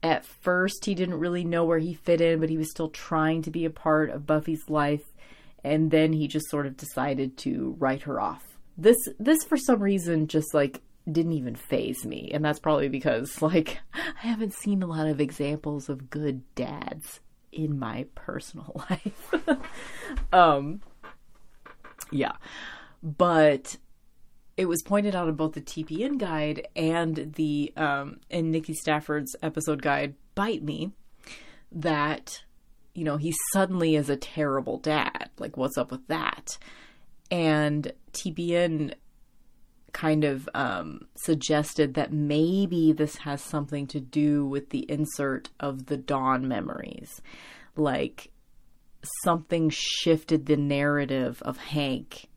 [0.03, 3.41] at first he didn't really know where he fit in, but he was still trying
[3.43, 5.03] to be a part of Buffy's life
[5.63, 8.43] and then he just sort of decided to write her off.
[8.77, 13.41] This this for some reason just like didn't even phase me, and that's probably because
[13.41, 17.19] like I haven't seen a lot of examples of good dads
[17.51, 19.33] in my personal life.
[20.33, 20.81] um
[22.11, 22.33] yeah.
[23.03, 23.77] But
[24.57, 29.35] it was pointed out in both the TPN guide and the um in Nikki Stafford's
[29.41, 30.91] episode guide Bite Me
[31.71, 32.43] that
[32.93, 35.29] you know, he suddenly is a terrible dad.
[35.37, 36.57] Like, what's up with that?
[37.29, 38.93] And TPN
[39.93, 45.87] kind of um, suggested that maybe this has something to do with the insert of
[45.87, 47.21] the Dawn memories.
[47.75, 48.31] Like,
[49.23, 52.27] something shifted the narrative of Hank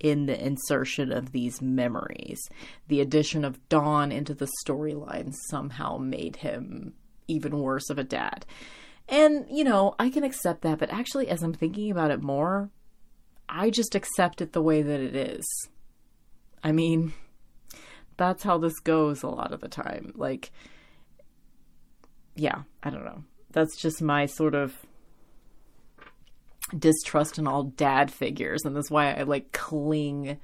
[0.00, 2.38] in the insertion of these memories.
[2.86, 6.94] The addition of Dawn into the storyline somehow made him
[7.26, 8.46] even worse of a dad.
[9.08, 12.70] And, you know, I can accept that, but actually, as I'm thinking about it more,
[13.48, 15.46] I just accept it the way that it is.
[16.62, 17.14] I mean,
[18.16, 20.12] that's how this goes a lot of the time.
[20.14, 20.50] Like,
[22.34, 23.24] yeah, I don't know.
[23.50, 24.74] That's just my sort of
[26.76, 28.62] distrust in all dad figures.
[28.64, 30.38] And that's why I like cling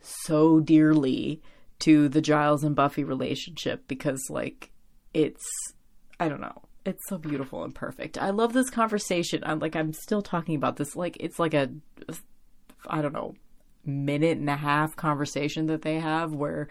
[0.00, 1.42] so dearly
[1.80, 4.70] to the Giles and Buffy relationship because, like,
[5.12, 5.44] it's,
[6.20, 8.18] I don't know it's so beautiful and perfect.
[8.18, 9.42] I love this conversation.
[9.44, 11.70] I'm like I'm still talking about this like it's like a
[12.86, 13.34] I don't know
[13.84, 16.68] minute and a half conversation that they have where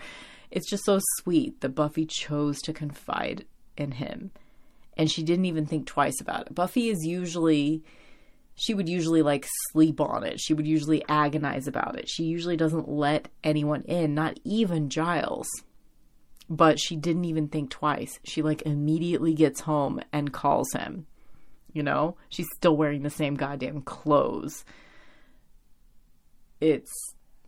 [0.49, 3.45] it's just so sweet that Buffy chose to confide
[3.77, 4.31] in him
[4.97, 6.55] and she didn't even think twice about it.
[6.55, 7.83] Buffy is usually
[8.55, 10.39] she would usually like sleep on it.
[10.39, 12.09] She would usually agonize about it.
[12.09, 15.49] She usually doesn't let anyone in, not even Giles
[16.51, 18.19] but she didn't even think twice.
[18.25, 21.07] She like immediately gets home and calls him.
[21.71, 24.65] You know, she's still wearing the same goddamn clothes.
[26.59, 26.91] It's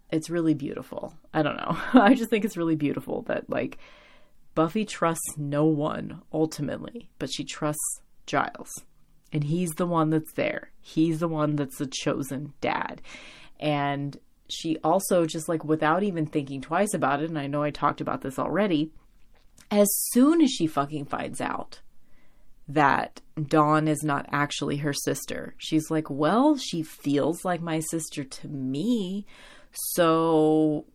[0.09, 1.13] it's really beautiful.
[1.33, 1.77] I don't know.
[2.01, 3.77] I just think it's really beautiful that like
[4.55, 8.71] Buffy trusts no one ultimately, but she trusts Giles.
[9.33, 10.71] And he's the one that's there.
[10.79, 13.01] He's the one that's the chosen dad.
[13.59, 14.17] And
[14.49, 18.01] she also just like without even thinking twice about it and i know i talked
[18.01, 18.91] about this already
[19.71, 21.81] as soon as she fucking finds out
[22.67, 28.23] that dawn is not actually her sister she's like well she feels like my sister
[28.23, 29.25] to me
[29.71, 30.85] so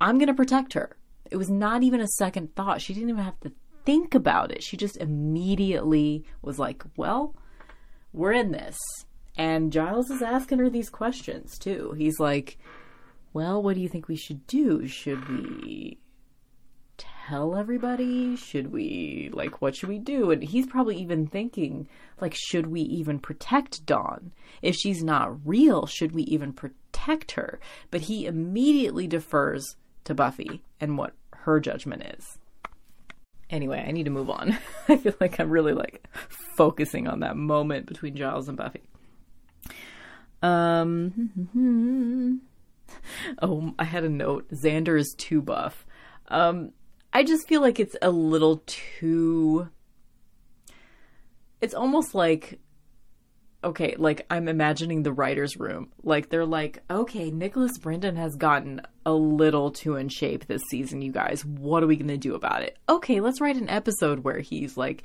[0.00, 0.96] i'm going to protect her
[1.30, 3.52] it was not even a second thought she didn't even have to
[3.84, 7.34] think about it she just immediately was like well
[8.12, 8.76] we're in this
[9.36, 11.94] and Giles is asking her these questions too.
[11.96, 12.58] He's like,
[13.32, 14.86] Well, what do you think we should do?
[14.86, 15.98] Should we
[16.98, 18.36] tell everybody?
[18.36, 20.30] Should we, like, what should we do?
[20.30, 21.88] And he's probably even thinking,
[22.20, 24.32] like, should we even protect Dawn?
[24.60, 27.60] If she's not real, should we even protect her?
[27.90, 32.39] But he immediately defers to Buffy and what her judgment is.
[33.50, 34.56] Anyway, I need to move on.
[34.88, 36.06] I feel like I'm really like
[36.56, 38.82] focusing on that moment between Giles and Buffy.
[40.42, 42.40] Um.
[43.42, 44.48] oh, I had a note.
[44.50, 45.86] Xander is too buff.
[46.28, 46.72] Um,
[47.12, 49.68] I just feel like it's a little too.
[51.60, 52.60] It's almost like
[53.62, 55.90] okay, like I'm imagining the writer's room.
[56.02, 61.02] Like they're like, okay, Nicholas Brendon has gotten a little too in shape this season,
[61.02, 61.44] you guys.
[61.44, 62.78] What are we going to do about it?
[62.88, 65.04] Okay, let's write an episode where he's like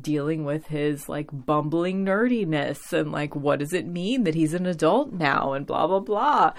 [0.00, 4.64] dealing with his like bumbling nerdiness and like what does it mean that he's an
[4.64, 6.50] adult now and blah blah blah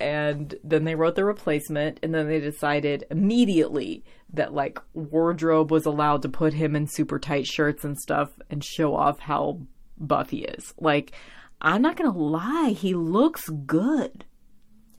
[0.00, 5.86] and then they wrote the replacement and then they decided immediately that like wardrobe was
[5.86, 9.60] allowed to put him in super tight shirts and stuff and show off how
[10.02, 10.74] buff he is.
[10.78, 11.12] Like
[11.60, 14.24] i'm not gonna lie he looks good.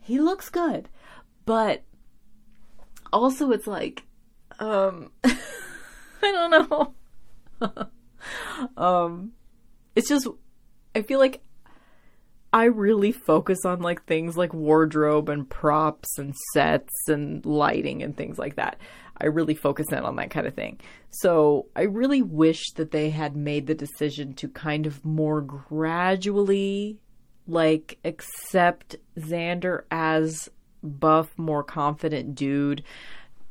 [0.01, 0.89] He looks good.
[1.45, 1.83] But
[3.11, 4.03] also it's like
[4.59, 5.35] um i
[6.21, 6.93] don't know.
[8.77, 9.33] Um,
[9.95, 10.27] it's just,
[10.95, 11.41] I feel like
[12.51, 18.15] I really focus on like things like wardrobe and props and sets and lighting and
[18.15, 18.77] things like that.
[19.23, 20.79] I really focus in on that kind of thing.
[21.09, 26.99] So I really wish that they had made the decision to kind of more gradually
[27.47, 30.49] like accept Xander as
[30.81, 32.83] buff, more confident dude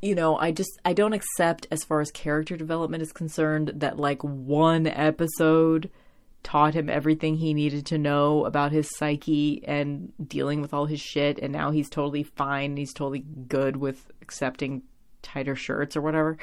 [0.03, 3.99] you know, I just I don't accept as far as character development is concerned that
[3.99, 5.91] like one episode
[6.43, 11.01] taught him everything he needed to know about his psyche and dealing with all his
[11.01, 14.83] shit and now he's totally fine he's totally good with accepting
[15.23, 16.37] tighter shirts or whatever.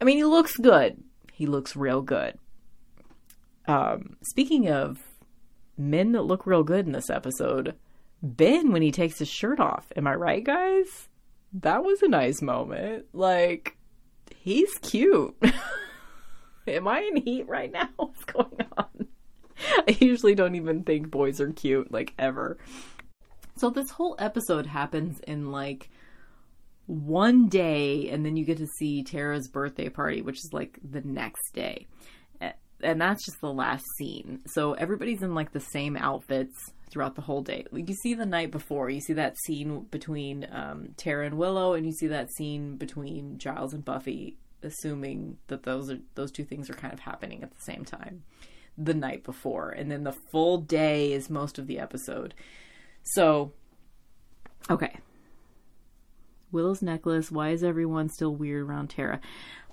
[0.00, 1.02] I mean he looks good.
[1.32, 2.38] He looks real good.
[3.66, 4.98] Um, speaking of
[5.76, 7.74] men that look real good in this episode
[8.22, 9.92] ben when he takes his shirt off.
[9.96, 11.08] Am i right guys?
[11.52, 13.06] That was a nice moment.
[13.12, 13.76] Like
[14.34, 15.34] he's cute.
[16.68, 17.88] Am I in heat right now?
[17.96, 19.08] What's going on?
[19.88, 22.58] I usually don't even think boys are cute, like ever.
[23.56, 25.88] So this whole episode happens in like
[26.86, 31.02] one day, and then you get to see Tara's birthday party, which is like the
[31.02, 31.86] next day.
[32.82, 34.40] And that's just the last scene.
[34.46, 36.54] So everybody's in like the same outfits
[36.90, 37.64] throughout the whole day.
[37.70, 41.72] Like you see the night before, you see that scene between um, Tara and Willow,
[41.72, 46.44] and you see that scene between Giles and Buffy assuming that those are those two
[46.44, 48.22] things are kind of happening at the same time
[48.76, 52.34] the night before and then the full day is most of the episode
[53.02, 53.52] so
[54.68, 54.98] okay
[56.52, 59.20] willow's necklace why is everyone still weird around tara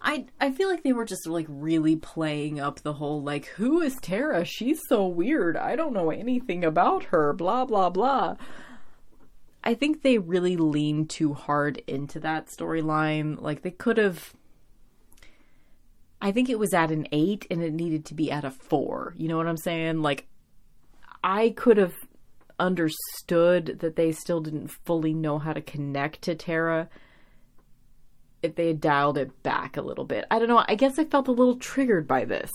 [0.01, 3.81] i i feel like they were just like really playing up the whole like who
[3.81, 8.35] is tara she's so weird i don't know anything about her blah blah blah
[9.65, 13.41] I think they really leaned too hard into that storyline.
[13.41, 14.33] Like they could have
[16.23, 19.13] I think it was at an eight and it needed to be at a four.
[19.17, 20.01] You know what I'm saying?
[20.01, 20.25] Like,
[21.21, 21.95] I could have
[22.59, 26.89] understood that they still didn't fully know how to connect to Tara
[28.41, 30.25] if they had dialed it back a little bit.
[30.29, 30.63] I don't know.
[30.67, 32.51] I guess I felt a little triggered by this.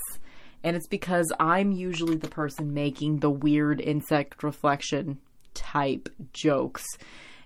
[0.62, 5.18] And it's because I'm usually the person making the weird insect reflection
[5.55, 6.84] type jokes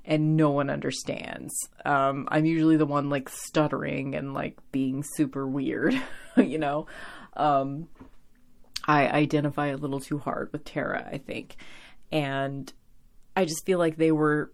[0.05, 1.55] and no one understands.
[1.85, 6.01] Um, I'm usually the one like stuttering and like being super weird,
[6.37, 6.87] you know.
[7.37, 7.89] Um,
[8.85, 11.57] I identify a little too hard with Tara, I think.
[12.13, 12.73] And
[13.35, 14.53] I just feel like they were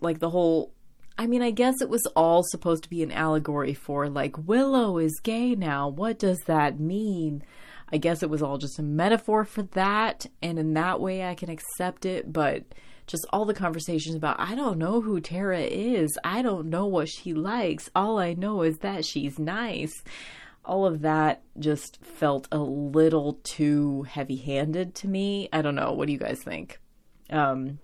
[0.00, 0.72] like the whole
[1.16, 4.98] I mean, I guess it was all supposed to be an allegory for like Willow
[4.98, 5.88] is gay now.
[5.88, 7.44] What does that mean?
[7.92, 11.34] I guess it was all just a metaphor for that, and in that way I
[11.34, 12.64] can accept it, but
[13.06, 16.18] just all the conversations about, I don't know who Tara is.
[16.24, 17.90] I don't know what she likes.
[17.94, 19.92] All I know is that she's nice.
[20.64, 25.50] All of that just felt a little too heavy handed to me.
[25.52, 25.92] I don't know.
[25.92, 26.80] What do you guys think?
[27.30, 27.78] Um,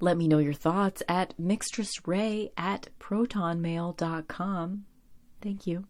[0.00, 4.84] let me know your thoughts at mixtressray at protonmail.com.
[5.40, 5.84] Thank you.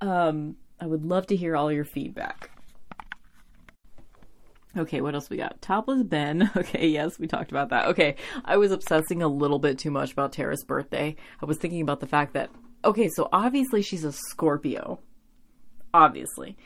[0.00, 2.50] Um, I would love to hear all your feedback.
[4.76, 5.60] Okay, what else we got?
[5.60, 6.50] Topless Ben.
[6.56, 7.88] Okay, yes, we talked about that.
[7.88, 11.16] Okay, I was obsessing a little bit too much about Tara's birthday.
[11.42, 12.50] I was thinking about the fact that,
[12.84, 14.98] okay, so obviously she's a Scorpio.
[15.92, 16.56] Obviously.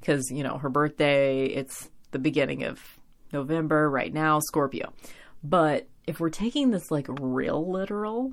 [0.00, 2.95] Because, you know, her birthday, it's the beginning of
[3.32, 4.92] November right now, Scorpio.
[5.42, 8.32] But if we're taking this like real literal,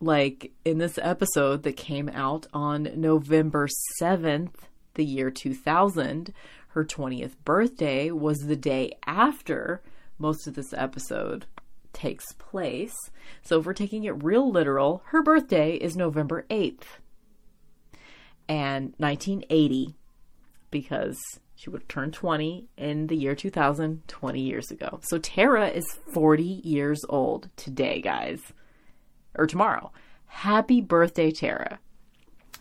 [0.00, 3.68] like in this episode that came out on November
[4.00, 4.54] 7th,
[4.94, 6.32] the year 2000,
[6.68, 9.82] her 20th birthday was the day after
[10.18, 11.46] most of this episode
[11.92, 12.94] takes place.
[13.42, 16.84] So if we're taking it real literal, her birthday is November 8th.
[18.48, 19.94] And 1980,
[20.70, 21.18] because
[21.58, 25.00] she would have turned 20 in the year 2000, 20 years ago.
[25.02, 28.40] So Tara is 40 years old today, guys.
[29.34, 29.90] Or tomorrow.
[30.26, 31.80] Happy birthday, Tara.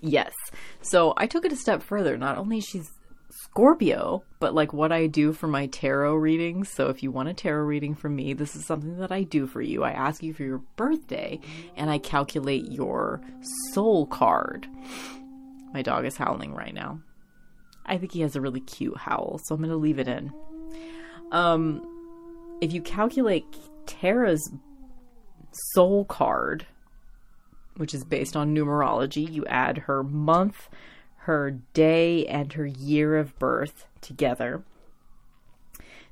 [0.01, 0.33] Yes.
[0.81, 2.17] So I took it a step further.
[2.17, 2.89] Not only she's
[3.29, 6.69] Scorpio, but like what I do for my tarot readings.
[6.73, 9.45] So if you want a tarot reading from me, this is something that I do
[9.45, 9.83] for you.
[9.83, 11.39] I ask you for your birthday
[11.75, 13.21] and I calculate your
[13.73, 14.67] soul card.
[15.71, 17.01] My dog is howling right now.
[17.87, 20.33] I think he has a really cute howl, so I'm going to leave it in.
[21.31, 21.93] Um
[22.59, 23.45] if you calculate
[23.85, 24.51] Tara's
[25.73, 26.65] soul card,
[27.75, 30.69] which is based on numerology, you add her month,
[31.17, 34.63] her day and her year of birth together.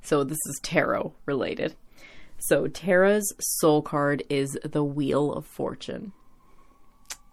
[0.01, 1.75] So this is tarot related.
[2.37, 6.11] So Tara's soul card is the Wheel of Fortune.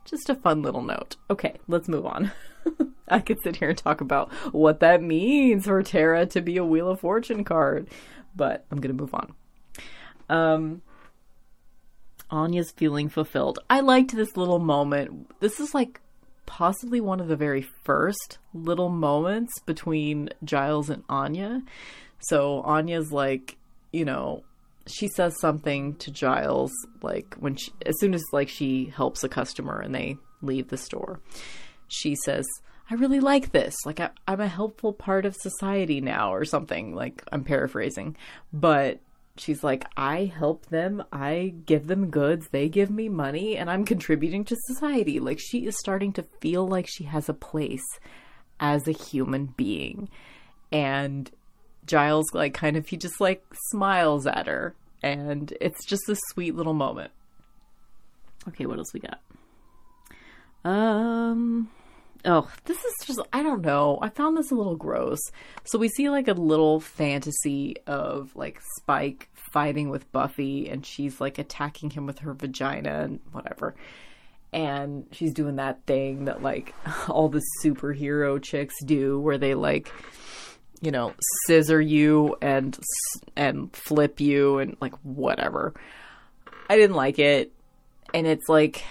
[0.05, 1.17] Just a fun little note.
[1.29, 2.33] Okay, let's move on.
[3.13, 6.65] I could sit here and talk about what that means for Tara to be a
[6.65, 7.89] Wheel of Fortune card,
[8.35, 9.35] but I'm to move on.
[10.29, 10.83] Um,
[12.31, 13.59] Anya's feeling fulfilled.
[13.69, 15.39] I liked this little moment.
[15.41, 16.01] This is like
[16.47, 21.63] possibly one of the very first little moments between Giles and Anya.
[22.21, 23.57] So Anya's like,
[23.93, 24.43] you know,
[24.87, 29.29] she says something to Giles like when she as soon as like she helps a
[29.29, 31.21] customer and they leave the store.
[31.89, 32.47] She says,
[32.91, 33.75] I really like this.
[33.87, 36.95] Like, I, I'm a helpful part of society now, or something.
[36.95, 38.17] Like, I'm paraphrasing.
[38.53, 39.01] But
[39.37, 43.85] she's like, I help them, I give them goods, they give me money, and I'm
[43.85, 45.21] contributing to society.
[45.21, 47.87] Like, she is starting to feel like she has a place
[48.61, 50.09] as a human being.
[50.71, 51.31] And
[51.87, 54.75] Giles, like, kind of, he just like smiles at her.
[55.03, 57.11] And it's just a sweet little moment.
[58.49, 59.21] Okay, what else we got?
[60.65, 61.71] Um,
[62.25, 63.99] oh, this is just, I don't know.
[64.01, 65.21] I found this a little gross.
[65.65, 71.21] So we see like a little fantasy of like Spike fighting with Buffy and she's
[71.21, 73.75] like attacking him with her vagina and whatever.
[74.53, 76.75] And she's doing that thing that like
[77.09, 79.93] all the superhero chicks do where they like,
[80.81, 81.15] you know,
[81.47, 82.79] scissor you and
[83.37, 85.75] and flip you and like whatever.
[86.69, 87.53] I didn't like it.
[88.15, 88.85] And it's like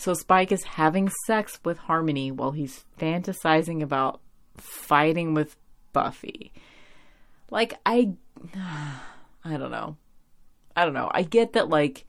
[0.00, 4.20] so Spike is having sex with Harmony while he's fantasizing about
[4.56, 5.56] fighting with
[5.92, 6.52] Buffy.
[7.50, 8.14] Like I
[9.44, 9.96] I don't know.
[10.74, 11.10] I don't know.
[11.12, 12.06] I get that like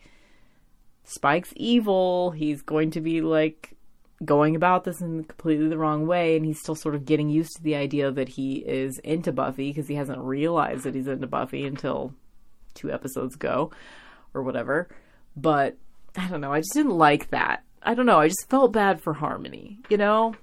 [1.03, 2.31] Spike's evil.
[2.31, 3.75] He's going to be like
[4.23, 7.57] going about this in completely the wrong way and he's still sort of getting used
[7.57, 11.27] to the idea that he is into Buffy because he hasn't realized that he's into
[11.27, 12.13] Buffy until
[12.73, 13.71] two episodes ago
[14.33, 14.87] or whatever.
[15.35, 15.75] But
[16.15, 16.53] I don't know.
[16.53, 17.63] I just didn't like that.
[17.84, 18.19] I don't know.
[18.19, 20.36] I just felt bad for Harmony, you know?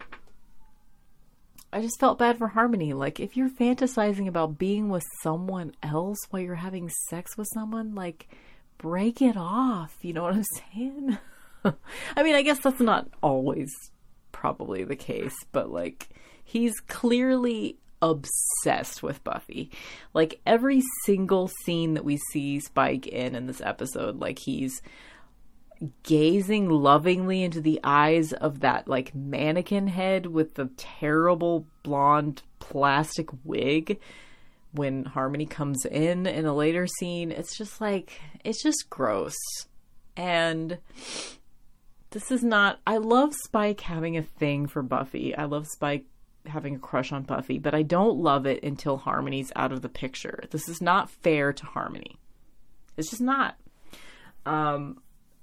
[1.72, 2.94] I just felt bad for Harmony.
[2.94, 7.94] Like, if you're fantasizing about being with someone else while you're having sex with someone,
[7.94, 8.28] like,
[8.78, 9.94] break it off.
[10.00, 11.18] You know what I'm saying?
[12.16, 13.70] I mean, I guess that's not always
[14.32, 16.08] probably the case, but, like,
[16.42, 19.70] he's clearly obsessed with Buffy.
[20.14, 24.80] Like, every single scene that we see Spike in in this episode, like, he's
[26.02, 33.28] gazing lovingly into the eyes of that like mannequin head with the terrible blonde plastic
[33.44, 34.00] wig
[34.72, 37.30] when Harmony comes in in a later scene.
[37.30, 39.36] It's just like it's just gross.
[40.16, 40.78] And
[42.10, 45.34] this is not I love Spike having a thing for Buffy.
[45.36, 46.06] I love Spike
[46.46, 49.88] having a crush on Buffy, but I don't love it until Harmony's out of the
[49.88, 50.44] picture.
[50.50, 52.18] This is not fair to Harmony.
[52.96, 53.56] It's just not.
[54.44, 54.98] Um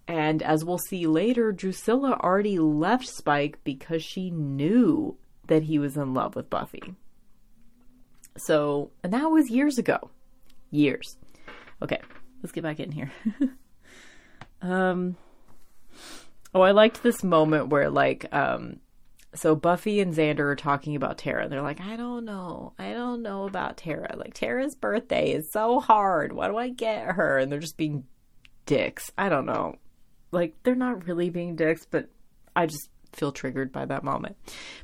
[0.07, 5.97] and as we'll see later, Drusilla already left Spike because she knew that he was
[5.97, 6.95] in love with Buffy.
[8.37, 10.11] So, and that was years ago.
[10.69, 11.17] Years.
[11.81, 11.99] Okay,
[12.43, 13.11] let's get back in here.
[14.61, 15.17] um
[16.53, 18.79] Oh, I liked this moment where like um
[19.33, 21.49] so Buffy and Xander are talking about Tara.
[21.49, 22.73] They're like, I don't know.
[22.79, 24.15] I don't know about Tara.
[24.15, 26.31] Like Tara's birthday is so hard.
[26.31, 27.37] What do I get her?
[27.37, 28.05] And they're just being
[28.65, 29.11] dicks.
[29.17, 29.75] I don't know
[30.36, 32.09] like they're not really being dicks, but
[32.55, 34.36] I just feel triggered by that moment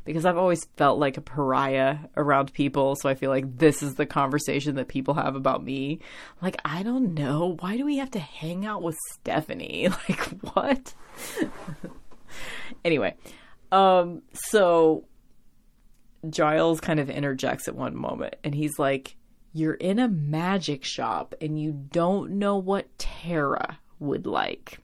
[0.05, 2.95] because I've always felt like a pariah around people.
[2.95, 5.99] So I feel like this is the conversation that people have about me.
[6.41, 7.57] Like, I don't know.
[7.59, 9.89] Why do we have to hang out with Stephanie?
[10.09, 10.25] Like,
[10.55, 10.93] what?
[12.85, 13.15] anyway,
[13.71, 15.05] um, so
[16.29, 19.15] Giles kind of interjects at one moment and he's like,
[19.53, 24.79] You're in a magic shop and you don't know what Tara would like.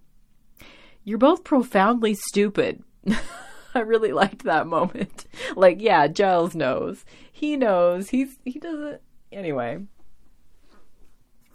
[1.08, 2.84] You're both profoundly stupid.
[3.74, 5.26] I really liked that moment.
[5.56, 7.06] Like, yeah, Giles knows.
[7.32, 8.10] He knows.
[8.10, 9.00] He's he doesn't
[9.32, 9.80] anyway.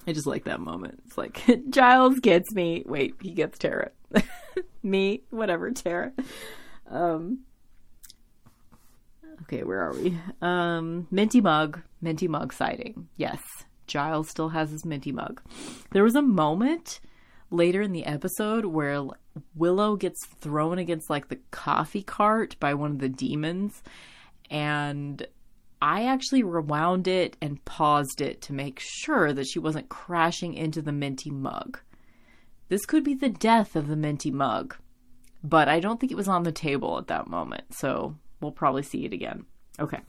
[0.06, 1.02] I just like that moment.
[1.06, 2.82] It's like Giles gets me.
[2.86, 3.90] Wait, he gets Tara.
[4.82, 6.12] me, whatever, Tara.
[6.88, 7.40] Um
[9.42, 10.18] Okay, where are we?
[10.40, 13.08] Um Minty mug, Minty mug sighting.
[13.16, 13.42] Yes.
[13.86, 15.42] Giles still has his Minty mug.
[15.90, 17.00] There was a moment
[17.52, 19.02] later in the episode where
[19.54, 23.82] Willow gets thrown against like the coffee cart by one of the demons
[24.50, 25.26] and
[25.80, 30.80] I actually rewound it and paused it to make sure that she wasn't crashing into
[30.80, 31.80] the minty mug.
[32.68, 34.76] This could be the death of the minty mug,
[35.42, 38.84] but I don't think it was on the table at that moment, so we'll probably
[38.84, 39.44] see it again.
[39.80, 40.00] Okay.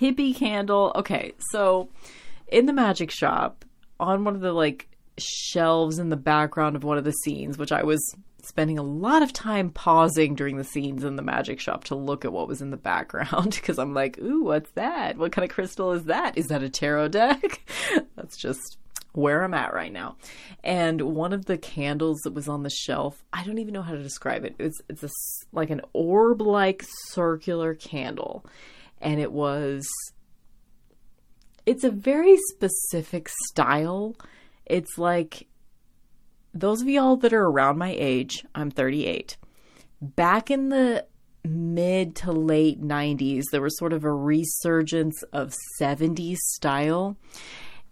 [0.00, 0.92] Hippie candle.
[0.96, 1.90] Okay, so
[2.48, 3.66] in the magic shop,
[4.00, 7.72] on one of the like shelves in the background of one of the scenes, which
[7.72, 11.84] I was spending a lot of time pausing during the scenes in the magic shop
[11.84, 15.18] to look at what was in the background because I'm like, ooh, what's that?
[15.18, 16.38] What kind of crystal is that?
[16.38, 17.68] Is that a tarot deck?
[18.16, 18.78] That's just
[19.12, 20.16] where I'm at right now.
[20.62, 23.94] And one of the candles that was on the shelf, I don't even know how
[23.94, 24.54] to describe it.
[24.58, 25.08] It's it's a,
[25.52, 28.46] like an orb-like circular candle,
[29.00, 29.88] and it was.
[31.64, 34.14] It's a very specific style
[34.66, 35.46] it's like
[36.52, 39.36] those of y'all that are around my age, I'm 38.
[40.00, 41.06] Back in the
[41.44, 47.16] mid to late 90s, there was sort of a resurgence of 70s style.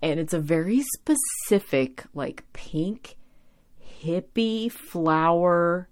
[0.02, 3.16] And it's a very specific, like pink
[4.02, 5.88] hippie flower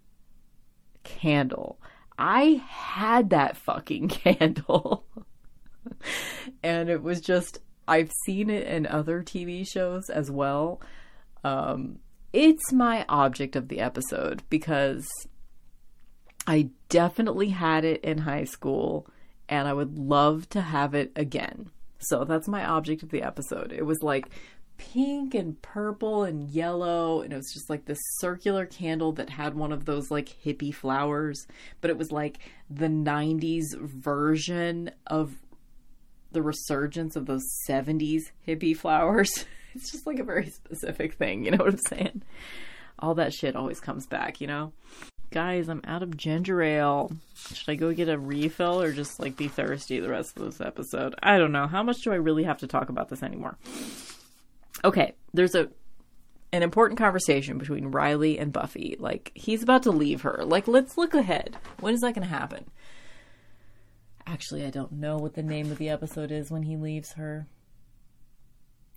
[1.02, 1.80] candle.
[2.18, 5.04] I had that fucking candle.
[6.62, 10.80] and it was just, I've seen it in other TV shows as well.
[11.44, 11.98] Um,
[12.32, 15.08] it's my object of the episode because
[16.46, 19.06] I definitely had it in high school
[19.48, 21.70] and I would love to have it again.
[21.98, 23.72] So that's my object of the episode.
[23.72, 24.30] It was like
[24.76, 29.54] pink and purple and yellow and it was just like this circular candle that had
[29.54, 31.46] one of those like hippie flowers,
[31.80, 35.36] but it was like the 90s version of
[36.32, 39.44] the resurgence of those 70s hippie flowers.
[39.74, 42.22] It's just like a very specific thing, you know what I'm saying?
[42.98, 44.74] All that shit always comes back, you know?
[45.30, 47.10] Guys, I'm out of ginger ale.
[47.54, 50.60] Should I go get a refill or just like be thirsty the rest of this
[50.60, 51.14] episode?
[51.22, 51.66] I don't know.
[51.66, 53.56] How much do I really have to talk about this anymore?
[54.84, 55.70] Okay, there's a
[56.52, 58.96] an important conversation between Riley and Buffy.
[58.98, 60.42] Like he's about to leave her.
[60.44, 61.56] Like let's look ahead.
[61.80, 62.66] When is that going to happen?
[64.43, 67.47] Actually, I don't know what the name of the episode is when he leaves her.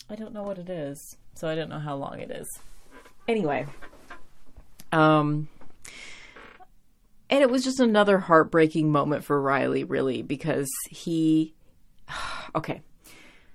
[0.10, 2.48] I don't know what it is, so I don't know how long it is.
[3.28, 3.68] Anyway,
[4.92, 5.48] um,
[7.30, 11.54] and it was just another heartbreaking moment for Riley, really, because he,
[12.56, 12.82] okay,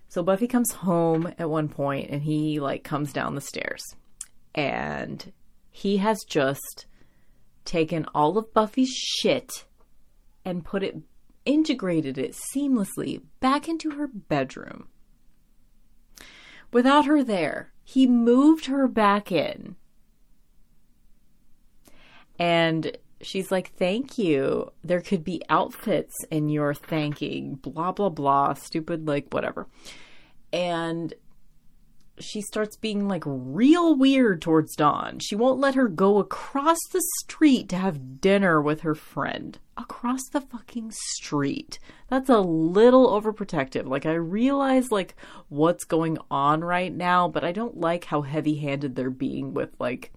[0.09, 3.83] so Buffy comes home at one point and he like comes down the stairs,
[4.55, 5.33] and
[5.73, 6.87] he has just
[7.65, 9.65] taken all of Buffy's shit
[10.45, 10.97] and put it
[11.45, 14.89] integrated it seamlessly back into her bedroom
[16.73, 17.73] without her there.
[17.85, 19.77] He moved her back in.
[22.39, 24.73] And she's like, Thank you.
[24.83, 29.67] There could be outfits in your thanking, blah, blah, blah, stupid, like, whatever.
[30.53, 31.13] And
[32.21, 35.19] she starts being like real weird towards Dawn.
[35.19, 39.59] She won't let her go across the street to have dinner with her friend.
[39.77, 41.79] Across the fucking street.
[42.09, 43.87] That's a little overprotective.
[43.87, 45.15] Like I realize like
[45.49, 50.13] what's going on right now, but I don't like how heavy-handed they're being with like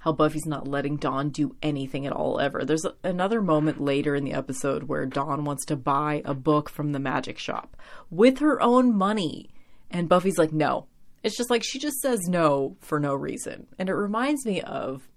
[0.00, 2.64] how Buffy's not letting Dawn do anything at all ever.
[2.64, 6.92] There's another moment later in the episode where Dawn wants to buy a book from
[6.92, 7.76] the magic shop
[8.10, 9.50] with her own money
[9.90, 10.86] and Buffy's like, no.
[11.22, 13.66] It's just like she just says no for no reason.
[13.78, 15.08] And it reminds me of.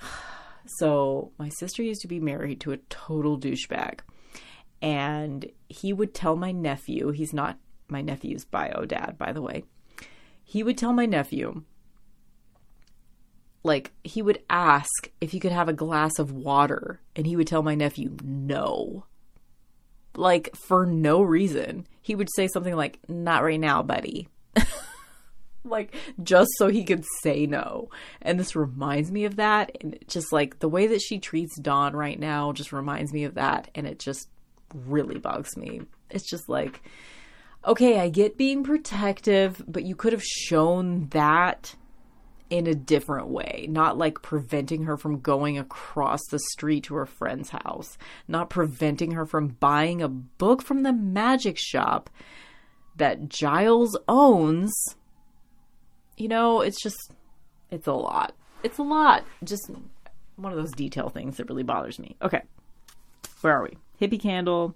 [0.80, 4.00] So, my sister used to be married to a total douchebag.
[4.82, 9.64] And he would tell my nephew, he's not my nephew's bio dad, by the way.
[10.44, 11.62] He would tell my nephew,
[13.62, 17.00] like, he would ask if he could have a glass of water.
[17.16, 19.06] And he would tell my nephew, no
[20.18, 21.86] like for no reason.
[22.02, 24.28] He would say something like, Not right now, buddy.
[25.64, 27.88] like just so he could say no.
[28.20, 29.76] And this reminds me of that.
[29.80, 33.34] And just like the way that she treats Dawn right now just reminds me of
[33.34, 33.70] that.
[33.74, 34.28] And it just
[34.74, 35.82] really bugs me.
[36.10, 36.82] It's just like,
[37.66, 41.74] okay, I get being protective, but you could have shown that
[42.50, 47.06] in a different way, not like preventing her from going across the street to her
[47.06, 52.08] friend's house, not preventing her from buying a book from the magic shop
[52.96, 54.74] that Giles owns.
[56.16, 57.12] You know, it's just,
[57.70, 58.34] it's a lot.
[58.62, 59.24] It's a lot.
[59.44, 59.70] Just
[60.36, 62.16] one of those detail things that really bothers me.
[62.22, 62.42] Okay.
[63.40, 63.76] Where are we?
[64.00, 64.74] Hippie candle.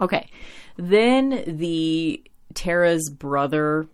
[0.00, 0.28] Okay.
[0.76, 2.22] Then the
[2.54, 3.86] Tara's brother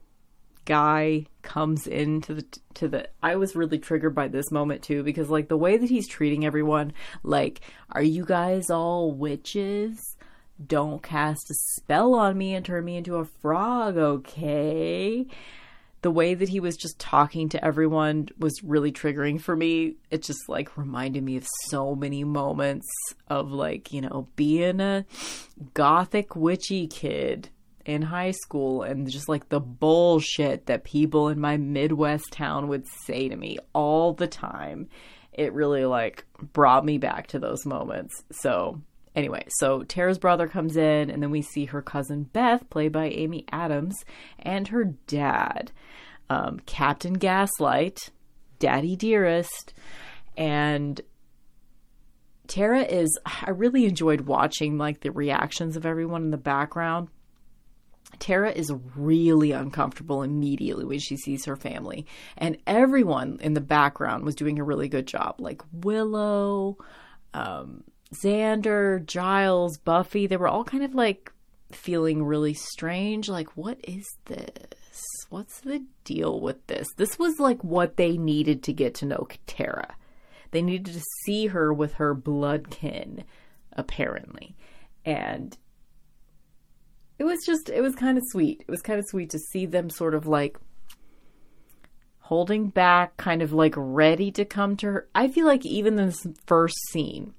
[0.65, 2.45] guy comes into the
[2.75, 5.91] to the I was really triggered by this moment too because like the way that
[5.91, 6.93] he's treating everyone
[7.23, 7.61] like
[7.91, 10.17] are you guys all witches?
[10.65, 15.27] Don't cast a spell on me and turn me into a frog okay?
[16.03, 19.97] The way that he was just talking to everyone was really triggering for me.
[20.11, 22.89] It just like reminded me of so many moments
[23.29, 25.05] of like you know being a
[25.75, 27.51] gothic witchy kid
[27.85, 32.87] in high school and just like the bullshit that people in my Midwest town would
[33.05, 34.89] say to me all the time.
[35.33, 38.15] It really like brought me back to those moments.
[38.33, 38.81] So,
[39.15, 43.09] anyway, so Tara's brother comes in and then we see her cousin Beth, played by
[43.09, 43.97] Amy Adams,
[44.39, 45.73] and her dad,
[46.29, 48.11] um, Captain Gaslight,
[48.59, 49.73] Daddy Dearest,
[50.37, 51.01] and
[52.47, 57.09] Tara is I really enjoyed watching like the reactions of everyone in the background
[58.19, 62.07] Tara is really uncomfortable immediately when she sees her family.
[62.37, 65.37] And everyone in the background was doing a really good job.
[65.39, 66.79] Like Willow,
[67.35, 67.85] um,
[68.15, 71.33] Xander, Giles, Buffy, they were all kind of like
[71.73, 73.29] feeling really strange.
[73.29, 74.97] Like, what is this?
[75.31, 76.89] What's the deal with this?
[76.97, 79.97] This was like what they needed to get to know Tara.
[80.51, 83.25] They needed to see her with her blood kin,
[83.73, 84.55] apparently.
[85.05, 85.57] And
[87.19, 88.65] it was just, it was kind of sweet.
[88.67, 90.57] It was kind of sweet to see them sort of like
[92.21, 95.09] holding back, kind of like ready to come to her.
[95.15, 97.35] I feel like even in this first scene,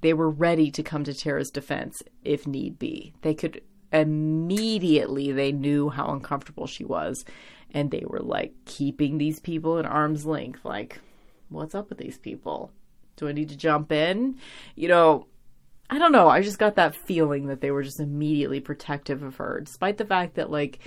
[0.00, 3.14] they were ready to come to Tara's defense if need be.
[3.22, 3.62] They could
[3.92, 7.24] immediately they knew how uncomfortable she was
[7.72, 11.00] and they were like keeping these people at arm's length like
[11.48, 12.70] what's up with these people
[13.16, 14.36] do i need to jump in
[14.74, 15.26] you know
[15.90, 19.36] i don't know i just got that feeling that they were just immediately protective of
[19.36, 20.78] her despite the fact that like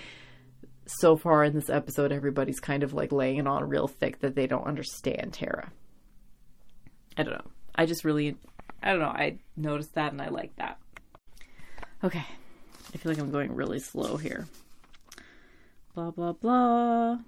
[0.86, 4.36] so far in this episode everybody's kind of like laying it on real thick that
[4.36, 5.72] they don't understand tara
[7.18, 8.36] i don't know i just really
[8.84, 10.78] i don't know i noticed that and i like that
[12.04, 12.26] okay
[12.94, 14.48] I feel like I'm going really slow here.
[15.94, 17.20] Blah, blah, blah.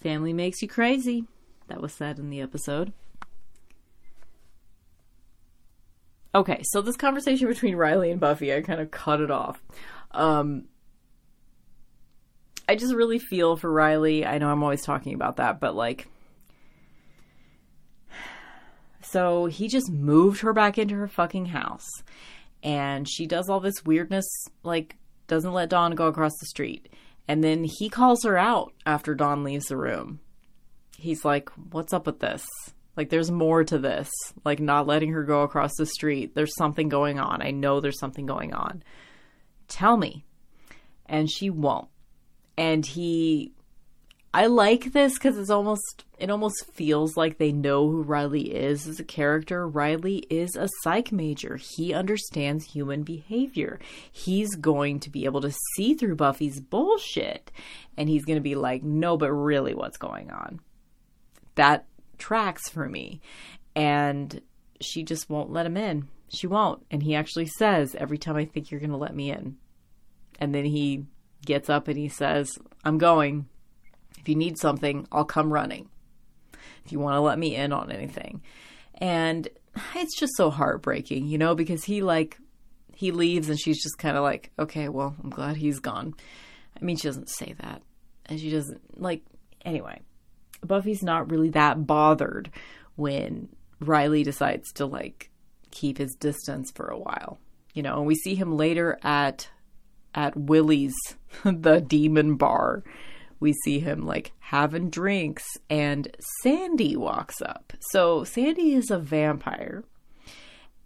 [0.00, 1.24] Family makes you crazy.
[1.66, 2.92] That was said in the episode.
[6.34, 9.62] Okay, so this conversation between Riley and Buffy, I kind of cut it off.
[10.10, 10.64] Um,
[12.68, 14.26] I just really feel for Riley.
[14.26, 16.08] I know I'm always talking about that, but like,
[19.00, 21.88] so he just moved her back into her fucking house
[22.62, 24.26] and she does all this weirdness,
[24.62, 26.88] like doesn't let Dawn go across the street.
[27.26, 30.20] And then he calls her out after Dawn leaves the room.
[30.96, 32.46] He's like, What's up with this?
[32.98, 34.10] Like, there's more to this.
[34.44, 36.34] Like, not letting her go across the street.
[36.34, 37.40] There's something going on.
[37.40, 38.82] I know there's something going on.
[39.68, 40.26] Tell me.
[41.06, 41.88] And she won't.
[42.58, 43.52] And he
[44.32, 48.86] I like this because it's almost it almost feels like they know who Riley is
[48.86, 49.66] as a character.
[49.66, 51.56] Riley is a psych major.
[51.56, 53.78] He understands human behavior.
[54.12, 57.50] He's going to be able to see through Buffy's bullshit,
[57.96, 60.60] and he's going to be like, "No, but really, what's going on?"
[61.54, 61.86] That
[62.18, 63.20] tracks for me,
[63.74, 64.40] and
[64.80, 66.08] she just won't let him in.
[66.28, 69.30] She won't, and he actually says, "Every time I think you're going to let me
[69.30, 69.56] in,"
[70.38, 71.06] and then he
[71.44, 73.48] gets up and he says, "I'm going."
[74.18, 75.88] If you need something, I'll come running.
[76.84, 78.42] If you want to let me in on anything.
[78.94, 79.46] And
[79.94, 82.36] it's just so heartbreaking, you know, because he like
[82.94, 86.14] he leaves and she's just kind of like, okay, well, I'm glad he's gone.
[86.76, 87.82] I mean, she doesn't say that.
[88.26, 89.22] And she doesn't like
[89.64, 90.00] anyway.
[90.64, 92.50] Buffy's not really that bothered
[92.96, 93.48] when
[93.80, 95.30] Riley decides to like
[95.70, 97.38] keep his distance for a while.
[97.74, 99.48] You know, and we see him later at
[100.14, 100.96] at Willie's
[101.44, 102.82] the demon bar
[103.40, 107.72] we see him like having drinks and Sandy walks up.
[107.90, 109.84] So Sandy is a vampire.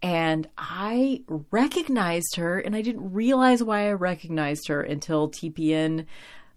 [0.04, 6.06] And I recognized her, and I didn't realize why I recognized her until TPN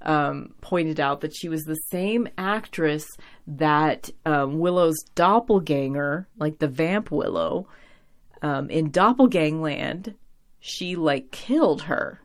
[0.06, 3.06] um, pointed out that she was the same actress
[3.48, 7.68] that um, Willow's doppelganger, like the vamp Willow,
[8.42, 10.16] um, in Doppelgangland,
[10.60, 12.22] she like killed her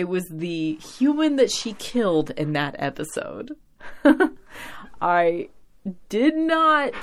[0.00, 3.54] it was the human that she killed in that episode.
[5.02, 5.50] I
[6.08, 6.94] did not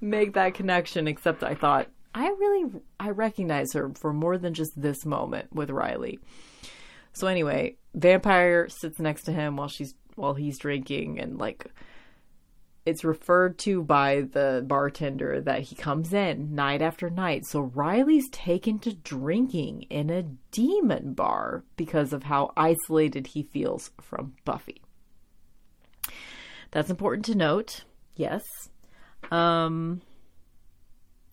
[0.00, 2.70] make that connection except I thought I really
[3.00, 6.20] I recognize her for more than just this moment with Riley.
[7.14, 11.66] So anyway, vampire sits next to him while she's while he's drinking and like
[12.86, 17.44] it's referred to by the bartender that he comes in night after night.
[17.46, 23.90] So Riley's taken to drinking in a demon bar because of how isolated he feels
[24.00, 24.80] from Buffy.
[26.70, 27.84] That's important to note.
[28.16, 28.42] Yes.
[29.30, 30.00] Um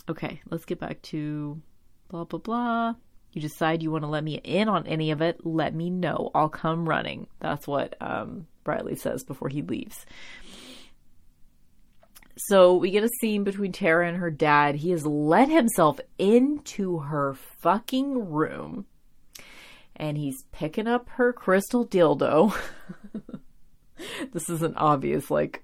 [0.10, 1.62] Okay, let's get back to
[2.10, 2.94] blah blah blah.
[3.34, 6.32] You decide you want to let me in on any of it, let me know.
[6.34, 7.28] I'll come running.
[7.40, 8.48] That's what um
[8.96, 10.06] says before he leaves.
[12.36, 14.76] So we get a scene between Tara and her dad.
[14.76, 18.86] He has let himself into her fucking room
[19.96, 22.56] and he's picking up her crystal dildo.
[24.34, 25.64] this is an obvious, like,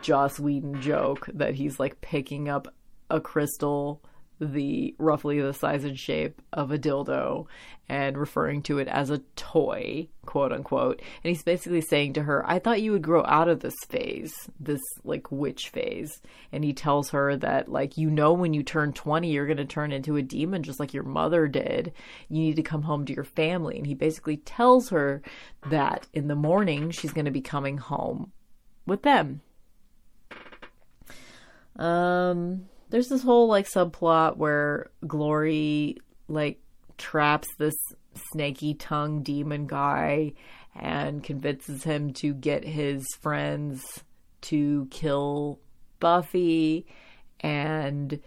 [0.00, 2.72] Joss Whedon joke that he's like picking up
[3.10, 4.02] a crystal
[4.40, 7.46] the roughly the size and shape of a dildo
[7.88, 11.00] and referring to it as a toy, quote unquote.
[11.22, 14.32] And he's basically saying to her, I thought you would grow out of this phase,
[14.58, 16.20] this like witch phase.
[16.50, 19.64] And he tells her that, like, you know, when you turn 20, you're going to
[19.64, 21.92] turn into a demon just like your mother did.
[22.28, 23.76] You need to come home to your family.
[23.76, 25.20] And he basically tells her
[25.68, 28.32] that in the morning she's going to be coming home
[28.86, 29.42] with them.
[31.76, 35.96] Um, there's this whole like subplot where Glory
[36.28, 36.60] like
[36.98, 37.74] traps this
[38.32, 40.32] snaky tongue demon guy
[40.74, 43.82] and convinces him to get his friends
[44.42, 45.58] to kill
[46.00, 46.86] Buffy
[47.40, 48.20] and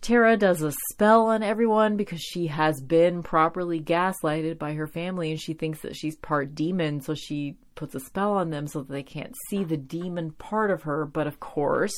[0.00, 5.30] Tara does a spell on everyone because she has been properly gaslighted by her family
[5.30, 8.80] and she thinks that she's part demon, so she puts a spell on them so
[8.80, 11.04] that they can't see the demon part of her.
[11.04, 11.94] But of course,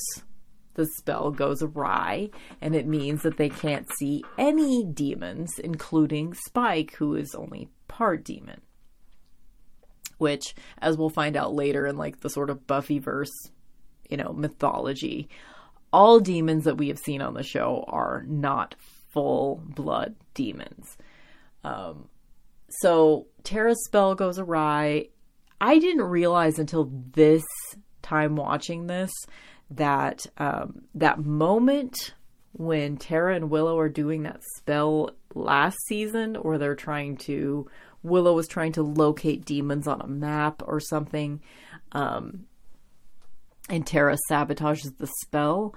[0.75, 6.95] the spell goes awry and it means that they can't see any demons, including Spike,
[6.97, 8.61] who is only part demon.
[10.19, 13.33] Which, as we'll find out later in like the sort of Buffyverse,
[14.09, 15.29] you know, mythology,
[15.93, 18.75] all demons that we have seen on the show are not
[19.11, 20.97] full blood demons.
[21.65, 22.09] Um,
[22.69, 25.09] so Tara's spell goes awry.
[25.61, 27.45] I didn't realize until this
[28.01, 29.13] time watching this
[29.77, 32.15] that um, that moment
[32.53, 37.69] when Tara and Willow are doing that spell last season, or they're trying to
[38.03, 41.41] Willow was trying to locate demons on a map or something.
[41.93, 42.47] Um,
[43.69, 45.75] and Tara sabotages the spell.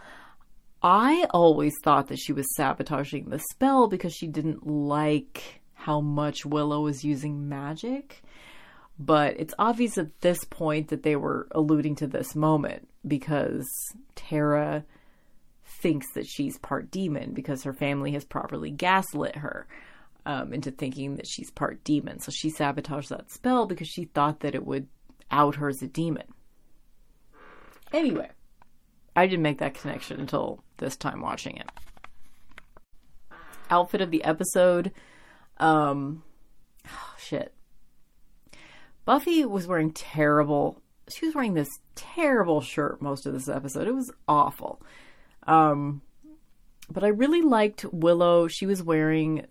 [0.81, 6.45] I always thought that she was sabotaging the spell because she didn't like how much
[6.45, 8.23] Willow was using magic.
[8.97, 13.67] But it's obvious at this point that they were alluding to this moment because
[14.15, 14.85] Tara
[15.65, 19.67] thinks that she's part demon because her family has properly gaslit her
[20.25, 22.19] um, into thinking that she's part demon.
[22.19, 24.87] So she sabotaged that spell because she thought that it would
[25.31, 26.25] out her as a demon.
[27.93, 28.29] Anyway,
[29.15, 31.69] I didn't make that connection until this time watching it.
[33.69, 34.91] Outfit of the episode.
[35.57, 36.23] Um,
[36.87, 37.53] oh, shit.
[39.05, 40.81] Buffy was wearing terrible.
[41.09, 43.87] She was wearing this terrible shirt most of this episode.
[43.87, 44.81] It was awful.
[45.45, 46.01] Um,
[46.89, 48.47] but I really liked Willow.
[48.47, 49.45] She was wearing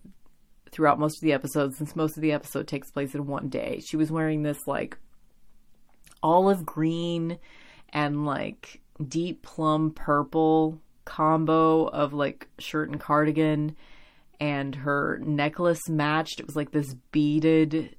[0.71, 3.81] throughout most of the episode, since most of the episode takes place in one day.
[3.85, 4.99] She was wearing this like
[6.23, 7.39] olive green
[7.91, 13.77] and like deep plum purple combo of like shirt and cardigan
[14.41, 16.41] and her necklace matched.
[16.41, 17.95] It was like this beaded,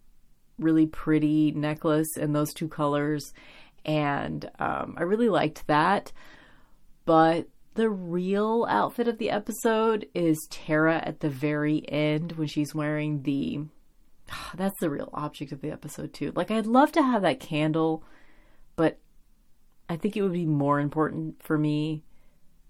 [0.60, 3.34] really pretty necklace in those two colors.
[3.86, 6.12] And um, I really liked that.
[7.06, 12.74] But the real outfit of the episode is Tara at the very end when she's
[12.74, 13.62] wearing the.
[14.56, 16.32] That's the real object of the episode, too.
[16.36, 18.04] Like, I'd love to have that candle,
[18.76, 19.00] but
[19.90, 22.05] I think it would be more important for me.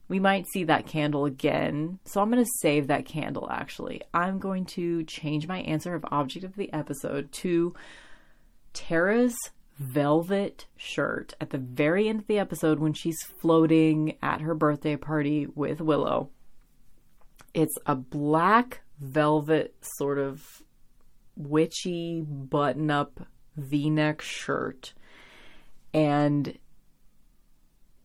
[0.08, 2.00] We might see that candle again.
[2.06, 4.02] So I'm going to save that candle actually.
[4.14, 7.74] I'm going to change my answer of object of the episode to
[8.74, 9.36] Tara's
[9.78, 14.96] velvet shirt at the very end of the episode when she's floating at her birthday
[14.96, 16.30] party with Willow.
[17.54, 20.62] It's a black velvet sort of
[21.36, 23.28] witchy button up
[23.58, 24.94] v neck shirt.
[25.94, 26.58] And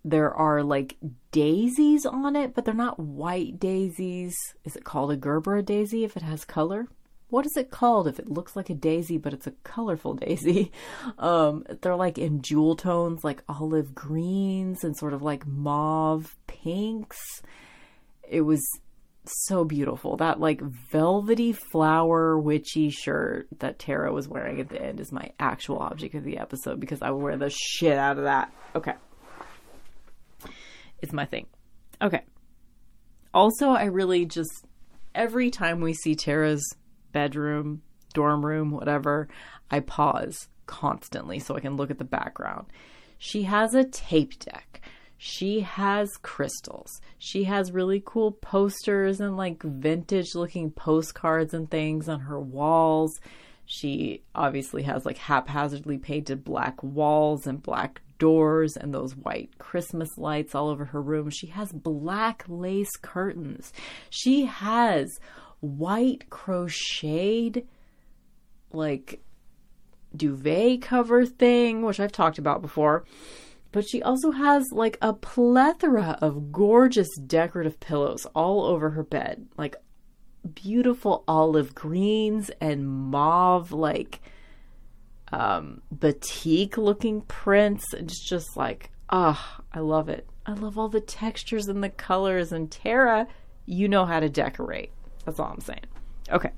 [0.04, 0.96] there are like
[1.30, 4.36] daisies on it, but they're not white daisies.
[4.64, 6.88] Is it called a Gerbera daisy if it has color?
[7.28, 10.72] What is it called if it looks like a daisy but it's a colorful daisy?
[11.18, 17.18] Um, they're like in jewel tones, like olive greens and sort of like mauve pinks.
[18.28, 18.62] It was
[19.24, 20.16] so beautiful.
[20.16, 25.32] That like velvety flower witchy shirt that Tara was wearing at the end is my
[25.38, 28.52] actual object of the episode because I wear the shit out of that.
[28.74, 28.94] Okay
[31.02, 31.46] is my thing.
[32.02, 32.22] Okay.
[33.32, 34.64] Also, I really just
[35.14, 36.64] every time we see Tara's
[37.12, 37.82] bedroom,
[38.14, 39.28] dorm room, whatever,
[39.70, 42.66] I pause constantly so I can look at the background.
[43.18, 44.80] She has a tape deck.
[45.18, 47.00] She has crystals.
[47.18, 53.20] She has really cool posters and like vintage looking postcards and things on her walls.
[53.72, 60.18] She obviously has like haphazardly painted black walls and black doors and those white Christmas
[60.18, 61.30] lights all over her room.
[61.30, 63.72] She has black lace curtains.
[64.10, 65.20] She has
[65.60, 67.68] white crocheted,
[68.72, 69.22] like,
[70.16, 73.04] duvet cover thing, which I've talked about before.
[73.70, 79.46] But she also has like a plethora of gorgeous decorative pillows all over her bed,
[79.56, 79.76] like
[80.54, 84.20] beautiful olive greens and mauve, like
[85.32, 87.92] um, batik looking prints.
[87.94, 90.26] It's just like, ah, oh, I love it.
[90.46, 92.52] I love all the textures and the colors.
[92.52, 93.26] And Tara,
[93.66, 94.90] you know how to decorate.
[95.24, 95.84] That's all I'm saying.
[96.30, 96.50] Okay.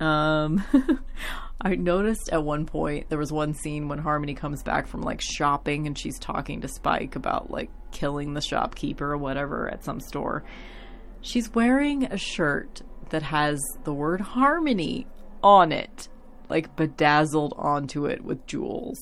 [0.00, 0.62] Um,
[1.60, 5.20] I noticed at one point there was one scene when Harmony comes back from like
[5.20, 10.00] shopping and she's talking to Spike about like killing the shopkeeper or whatever at some
[10.00, 10.44] store.
[11.26, 15.08] She's wearing a shirt that has the word Harmony
[15.42, 16.08] on it,
[16.48, 18.96] like bedazzled onto it with jewels.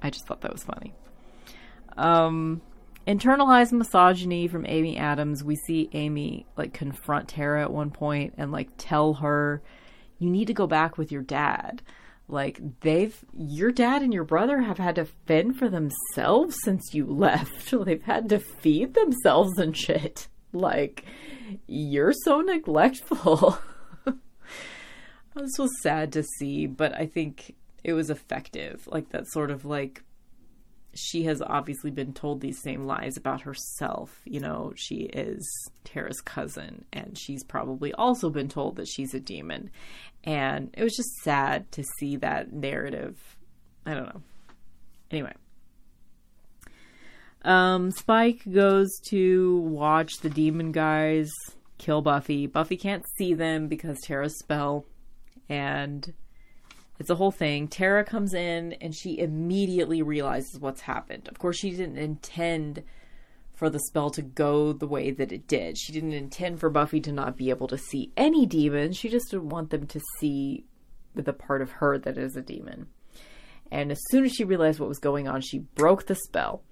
[0.00, 0.94] I just thought that was funny.
[1.96, 2.62] Um,
[3.04, 5.42] internalized misogyny from Amy Adams.
[5.42, 9.60] We see Amy like confront Tara at one point and like tell her
[10.20, 11.82] you need to go back with your dad.
[12.28, 17.06] Like they've your dad and your brother have had to fend for themselves since you
[17.08, 17.74] left.
[17.84, 20.28] They've had to feed themselves and shit.
[20.52, 21.04] Like
[21.66, 23.58] you're so neglectful.
[24.04, 28.86] this was sad to see, but I think it was effective.
[28.86, 30.02] Like that sort of like
[30.94, 34.20] she has obviously been told these same lies about herself.
[34.24, 35.48] You know, she is
[35.84, 39.70] Tara's cousin, and she's probably also been told that she's a demon.
[40.24, 43.16] And it was just sad to see that narrative.
[43.86, 44.22] I don't know.
[45.10, 45.32] Anyway.
[47.42, 51.30] Um, Spike goes to watch the demon guys
[51.78, 52.46] kill Buffy.
[52.46, 54.84] Buffy can't see them because Tara's spell.
[55.48, 56.12] And
[56.98, 57.66] it's a whole thing.
[57.66, 61.28] Tara comes in and she immediately realizes what's happened.
[61.28, 62.82] Of course, she didn't intend
[63.54, 65.78] for the spell to go the way that it did.
[65.78, 68.96] She didn't intend for Buffy to not be able to see any demons.
[68.96, 70.64] She just didn't want them to see
[71.14, 72.88] the part of her that is a demon.
[73.70, 76.62] And as soon as she realized what was going on, she broke the spell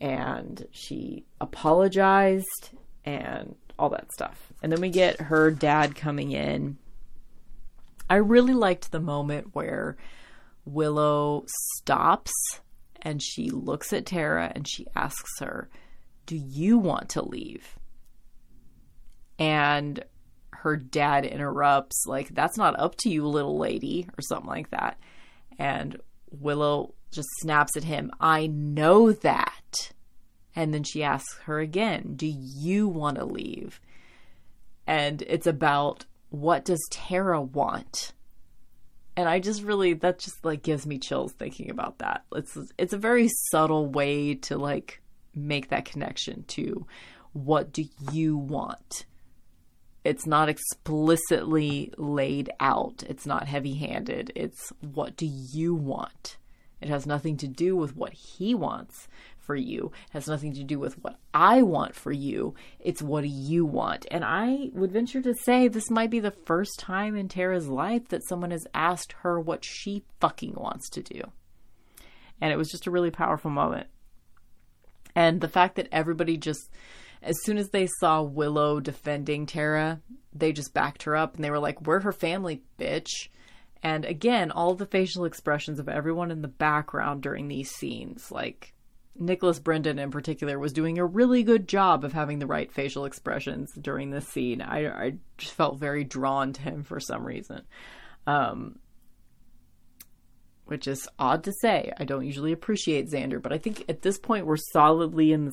[0.00, 2.70] and she apologized
[3.04, 4.52] and all that stuff.
[4.62, 6.78] And then we get her dad coming in
[8.10, 9.96] I really liked the moment where
[10.64, 11.44] Willow
[11.74, 12.32] stops
[13.02, 15.68] and she looks at Tara and she asks her,
[16.26, 17.78] Do you want to leave?
[19.38, 20.02] And
[20.52, 24.98] her dad interrupts, like, That's not up to you, little lady, or something like that.
[25.58, 29.92] And Willow just snaps at him, I know that.
[30.54, 33.80] And then she asks her again, Do you want to leave?
[34.86, 38.12] And it's about what does Tara want?
[39.16, 42.24] And I just really that just like gives me chills thinking about that.
[42.34, 45.00] It's it's a very subtle way to like
[45.34, 46.86] make that connection to
[47.32, 49.06] what do you want?
[50.04, 53.02] It's not explicitly laid out.
[53.08, 54.32] It's not heavy-handed.
[54.34, 56.36] It's what do you want?
[56.80, 59.08] It has nothing to do with what he wants
[59.48, 62.54] for you it has nothing to do with what I want for you.
[62.80, 64.04] It's what you want.
[64.10, 68.08] And I would venture to say this might be the first time in Tara's life
[68.08, 71.22] that someone has asked her what she fucking wants to do.
[72.42, 73.86] And it was just a really powerful moment.
[75.14, 76.70] And the fact that everybody just
[77.22, 80.02] as soon as they saw Willow defending Tara,
[80.34, 83.28] they just backed her up and they were like, We're her family, bitch.
[83.82, 88.74] And again, all the facial expressions of everyone in the background during these scenes, like
[89.16, 93.04] Nicholas Brendon in particular was doing a really good job of having the right facial
[93.04, 94.62] expressions during this scene.
[94.62, 97.62] I, I just felt very drawn to him for some reason.
[98.26, 98.78] Um,
[100.66, 101.92] which is odd to say.
[101.96, 105.52] I don't usually appreciate Xander, but I think at this point we're solidly in the,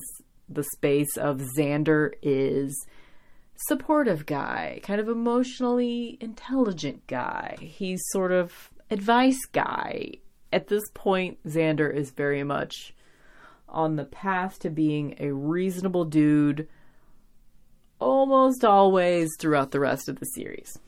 [0.50, 2.86] the space of Xander is
[3.56, 7.56] supportive guy, kind of emotionally intelligent guy.
[7.60, 10.14] He's sort of advice guy.
[10.52, 12.94] At this point, Xander is very much
[13.68, 16.68] on the path to being a reasonable dude
[17.98, 20.78] almost always throughout the rest of the series.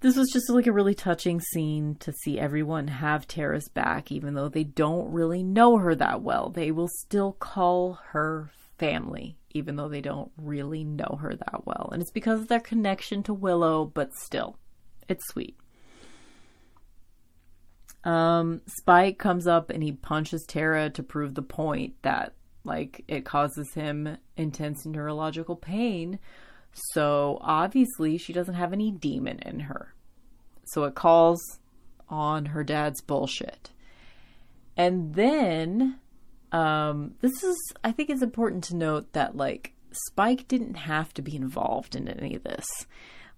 [0.00, 4.32] This was just like a really touching scene to see everyone have Tara's back, even
[4.32, 6.48] though they don't really know her that well.
[6.48, 11.90] They will still call her family, even though they don't really know her that well.
[11.92, 14.56] And it's because of their connection to Willow, but still,
[15.08, 15.56] it's sweet.
[18.04, 22.34] Um, Spike comes up and he punches Tara to prove the point that
[22.64, 26.18] like it causes him intense neurological pain.
[26.72, 29.94] So obviously she doesn't have any demon in her.
[30.66, 31.40] So it calls
[32.08, 33.70] on her dad's bullshit.
[34.76, 35.98] And then
[36.52, 41.22] um this is I think it's important to note that like Spike didn't have to
[41.22, 42.66] be involved in any of this.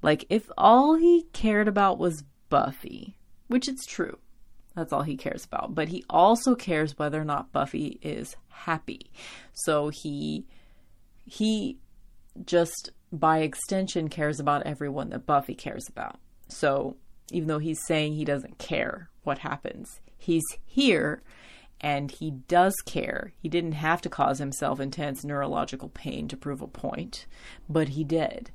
[0.03, 3.17] Like if all he cared about was Buffy,
[3.49, 4.19] which it's true.
[4.75, 5.75] That's all he cares about.
[5.75, 9.11] But he also cares whether or not Buffy is happy.
[9.53, 10.47] So he
[11.25, 11.79] he
[12.45, 16.19] just by extension cares about everyone that Buffy cares about.
[16.49, 16.97] So
[17.31, 21.23] even though he's saying he doesn't care what happens, he's here
[21.83, 23.33] and he does care.
[23.43, 27.27] He didn't have to cause himself intense neurological pain to prove a point,
[27.69, 28.51] but he did.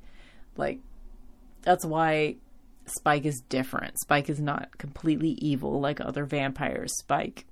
[0.55, 0.80] Like
[1.63, 2.38] That's why
[2.86, 3.99] Spike is different.
[3.99, 6.97] Spike is not completely evil like other vampires.
[6.99, 7.45] Spike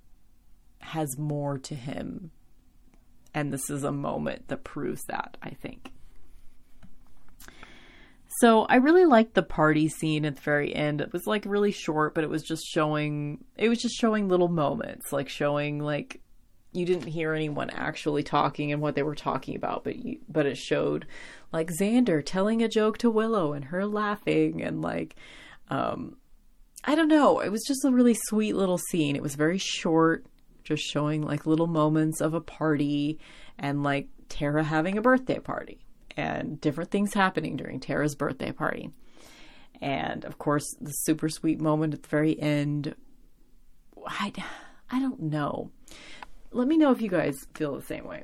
[0.80, 2.32] has more to him.
[3.34, 5.92] And this is a moment that proves that, I think.
[8.40, 11.00] So I really liked the party scene at the very end.
[11.00, 14.50] It was like really short, but it was just showing it was just showing little
[14.50, 16.22] moments, like showing like
[16.74, 20.46] you didn't hear anyone actually talking and what they were talking about, but you but
[20.46, 21.08] it showed
[21.54, 25.16] like Xander telling a joke to Willow and her laughing and like
[25.70, 26.18] um
[26.84, 29.16] I don't know, it was just a really sweet little scene.
[29.16, 30.26] It was very short,
[30.64, 33.18] just showing like little moments of a party
[33.58, 35.85] and like Tara having a birthday party
[36.18, 38.92] and different things happening during Tara's birthday party.
[39.82, 42.96] And of course, the super sweet moment at the very end.
[44.08, 44.34] I,
[44.90, 45.72] I don't know.
[46.52, 48.24] Let me know if you guys feel the same way.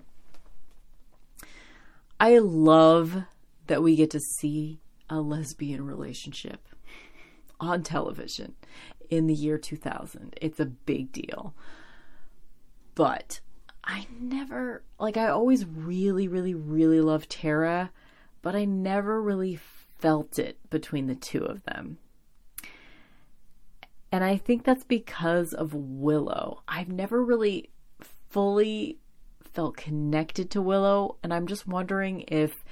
[2.19, 3.23] I love
[3.67, 4.79] that we get to see
[5.09, 6.67] a lesbian relationship
[7.59, 8.55] on television
[9.09, 10.35] in the year 2000.
[10.41, 11.53] It's a big deal.
[12.95, 13.41] But
[13.91, 17.91] I never like I always really really really loved Tara,
[18.41, 19.59] but I never really
[19.99, 21.97] felt it between the two of them.
[24.09, 26.63] And I think that's because of Willow.
[26.69, 27.69] I've never really
[28.29, 28.97] fully
[29.53, 32.63] felt connected to Willow, and I'm just wondering if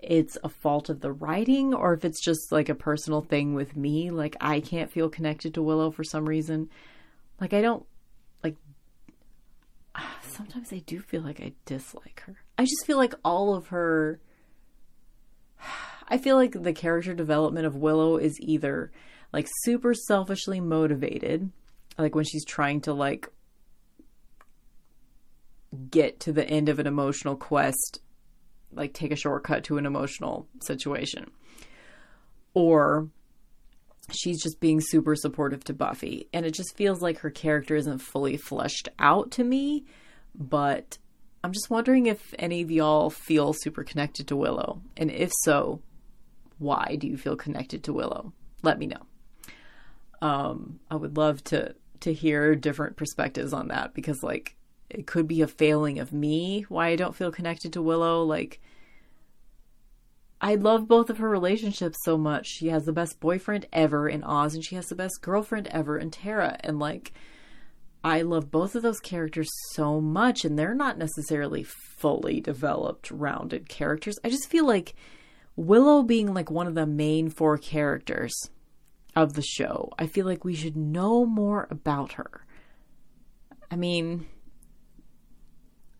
[0.00, 3.76] it's a fault of the writing or if it's just like a personal thing with
[3.76, 4.10] me.
[4.10, 6.68] Like, I can't feel connected to Willow for some reason.
[7.40, 7.86] Like, I don't
[10.34, 12.36] sometimes I do feel like I dislike her.
[12.58, 14.20] I just feel like all of her.
[16.08, 18.92] I feel like the character development of Willow is either
[19.32, 21.50] like super selfishly motivated,
[21.98, 23.28] like when she's trying to like
[25.90, 28.00] get to the end of an emotional quest,
[28.72, 31.30] like take a shortcut to an emotional situation.
[32.52, 33.08] Or
[34.12, 36.28] she's just being super supportive to Buffy.
[36.32, 39.84] And it just feels like her character isn't fully fleshed out to me.
[40.34, 40.98] But
[41.42, 44.82] I'm just wondering if any of y'all feel super connected to Willow.
[44.96, 45.80] And if so,
[46.58, 48.32] why do you feel connected to Willow?
[48.62, 49.06] Let me know.
[50.22, 54.56] Um, I would love to to hear different perspectives on that because like
[54.90, 58.22] it could be a failing of me why I don't feel connected to Willow.
[58.22, 58.60] Like
[60.40, 62.46] I love both of her relationships so much.
[62.46, 65.96] She has the best boyfriend ever in Oz, and she has the best girlfriend ever
[65.96, 66.58] in Tara.
[66.60, 67.12] And like,
[68.04, 73.68] I love both of those characters so much, and they're not necessarily fully developed, rounded
[73.68, 74.18] characters.
[74.22, 74.94] I just feel like
[75.56, 78.34] Willow being like one of the main four characters
[79.16, 82.44] of the show, I feel like we should know more about her.
[83.70, 84.26] I mean,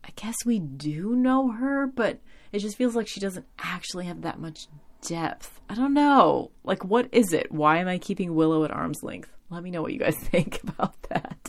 [0.03, 2.19] I guess we do know her, but
[2.51, 4.67] it just feels like she doesn't actually have that much
[5.01, 5.59] depth.
[5.69, 6.51] I don't know.
[6.63, 7.51] Like, what is it?
[7.51, 9.31] Why am I keeping Willow at arm's length?
[9.49, 11.44] Let me know what you guys think about that.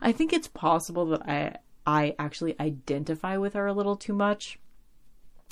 [0.00, 4.58] I think it's possible that I I actually identify with her a little too much.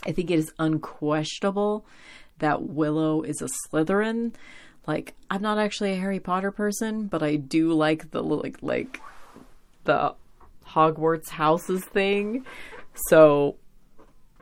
[0.04, 1.86] I think it is unquestionable
[2.38, 4.34] that Willow is a Slytherin.
[4.86, 9.00] Like, I'm not actually a Harry Potter person, but I do like the like like
[9.84, 10.14] the
[10.66, 12.44] Hogwarts houses thing.
[13.06, 13.56] So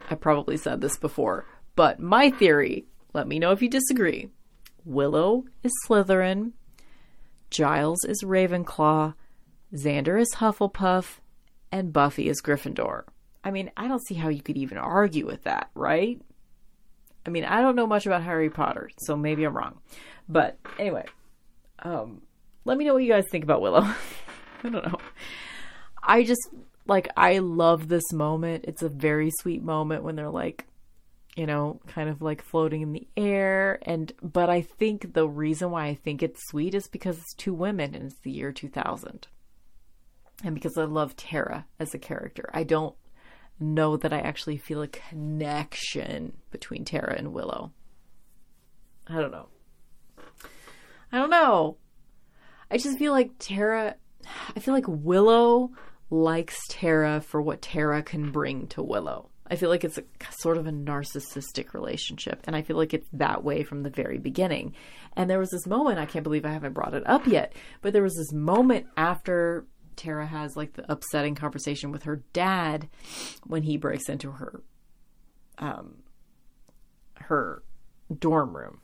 [0.09, 1.47] I probably said this before,
[1.77, 4.31] but my theory, let me know if you disagree.
[4.85, 6.53] Willow is Slytherin,
[7.51, 9.15] Giles is Ravenclaw,
[9.75, 11.19] Xander is Hufflepuff,
[11.71, 13.05] and Buffy is Gryffindor.
[13.43, 16.21] I mean, I don't see how you could even argue with that, right?
[17.25, 19.79] I mean, I don't know much about Harry Potter, so maybe I'm wrong.
[20.29, 21.07] But anyway,
[21.81, 22.23] um,
[22.65, 23.83] let me know what you guys think about Willow.
[24.65, 24.99] I don't know.
[26.03, 26.49] I just
[26.87, 28.65] like I love this moment.
[28.67, 30.67] It's a very sweet moment when they're like,
[31.37, 35.71] you know, kind of like floating in the air and but I think the reason
[35.71, 39.29] why I think it's sweet is because it's two women and it's the year 2000.
[40.45, 42.49] And because I love Tara as a character.
[42.53, 42.95] I don't
[43.59, 47.73] know that I actually feel a connection between Tara and Willow.
[49.07, 49.49] I don't know.
[51.13, 51.77] I don't know.
[52.71, 53.97] I just feel like Tara
[54.57, 55.71] I feel like Willow
[56.11, 59.31] likes Tara for what Tara can bring to Willow.
[59.51, 60.05] I feel like it's a
[60.39, 64.19] sort of a narcissistic relationship, and I feel like it's that way from the very
[64.19, 64.75] beginning.
[65.17, 67.53] And there was this moment, I can't believe I haven't brought it up yet,
[67.83, 69.67] but there was this moment after
[70.01, 72.89] Tara has like the upsetting conversation with her dad
[73.45, 74.63] when he breaks into her
[75.59, 75.97] um
[77.17, 77.63] her
[78.19, 78.81] dorm room.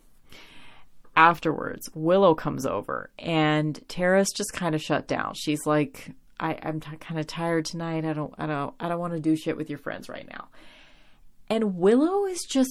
[1.17, 5.33] Afterwards, Willow comes over and Tara's just kind of shut down.
[5.35, 8.05] She's like, I, I'm t- kind of tired tonight.
[8.05, 10.49] I don't, I don't, I don't want to do shit with your friends right now.
[11.49, 12.71] And Willow is just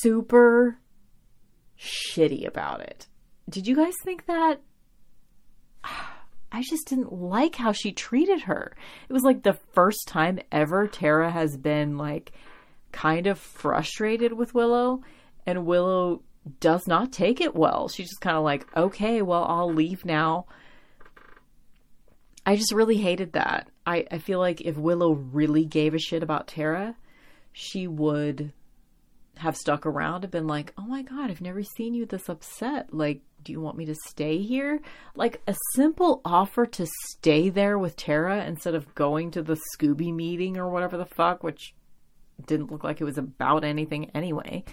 [0.00, 0.78] super
[1.80, 3.06] shitty about it.
[3.48, 4.60] Did you guys think that?
[6.52, 8.74] I just didn't like how she treated her.
[9.08, 12.32] It was like the first time ever Tara has been like
[12.92, 15.02] kind of frustrated with Willow,
[15.44, 16.22] and Willow
[16.60, 17.88] does not take it well.
[17.88, 20.46] She's just kind of like, okay, well, I'll leave now.
[22.44, 23.68] I just really hated that.
[23.84, 26.94] I, I feel like if Willow really gave a shit about Tara,
[27.52, 28.52] she would
[29.38, 32.94] have stuck around and been like, oh my God, I've never seen you this upset.
[32.94, 34.80] Like, do you want me to stay here?
[35.14, 40.12] Like a simple offer to stay there with Tara instead of going to the Scooby
[40.12, 41.74] meeting or whatever the fuck, which
[42.44, 44.64] didn't look like it was about anything anyway,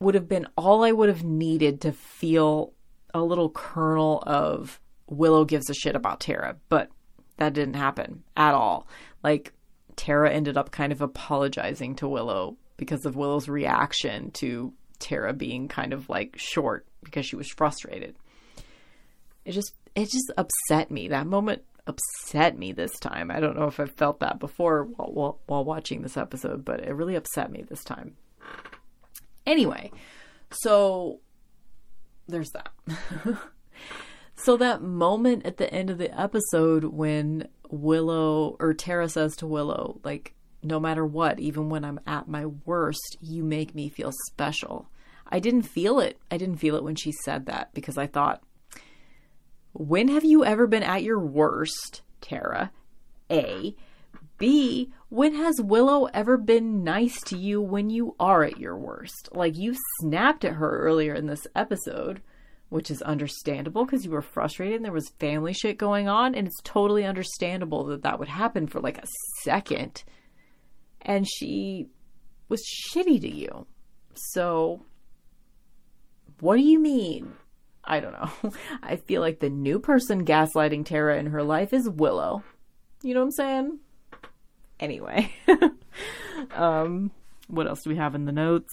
[0.00, 2.72] would have been all I would have needed to feel
[3.12, 6.56] a little kernel of Willow gives a shit about Tara.
[6.70, 6.88] But
[7.36, 8.88] that didn't happen at all.
[9.22, 9.52] Like,
[9.94, 15.68] Tara ended up kind of apologizing to Willow because of Willow's reaction to Tara being
[15.68, 18.16] kind of like short because she was frustrated.
[19.44, 21.08] It just it just upset me.
[21.08, 23.30] That moment upset me this time.
[23.30, 26.80] I don't know if I've felt that before while, while, while watching this episode, but
[26.80, 28.16] it really upset me this time.
[29.46, 29.92] Anyway,
[30.50, 31.20] so
[32.26, 32.70] there's that.
[34.36, 39.46] so that moment at the end of the episode when Willow or Tara says to
[39.46, 44.12] Willow, like, no matter what, even when I'm at my worst, you make me feel
[44.28, 44.88] special.
[45.28, 46.18] I didn't feel it.
[46.30, 48.42] I didn't feel it when she said that because I thought,
[49.72, 52.70] when have you ever been at your worst, Tara?
[53.30, 53.74] A.
[54.38, 54.92] B.
[55.08, 59.28] When has Willow ever been nice to you when you are at your worst?
[59.32, 62.20] Like you snapped at her earlier in this episode,
[62.68, 66.46] which is understandable because you were frustrated and there was family shit going on, and
[66.46, 69.06] it's totally understandable that that would happen for like a
[69.42, 70.04] second.
[71.00, 71.88] And she
[72.48, 73.66] was shitty to you.
[74.14, 74.84] So
[76.40, 77.32] what do you mean?
[77.84, 78.52] I don't know.
[78.82, 82.42] I feel like the new person gaslighting Tara in her life is Willow.
[83.02, 83.78] You know what I'm saying?
[84.80, 85.32] Anyway.
[86.54, 87.10] um,
[87.48, 88.72] what else do we have in the notes?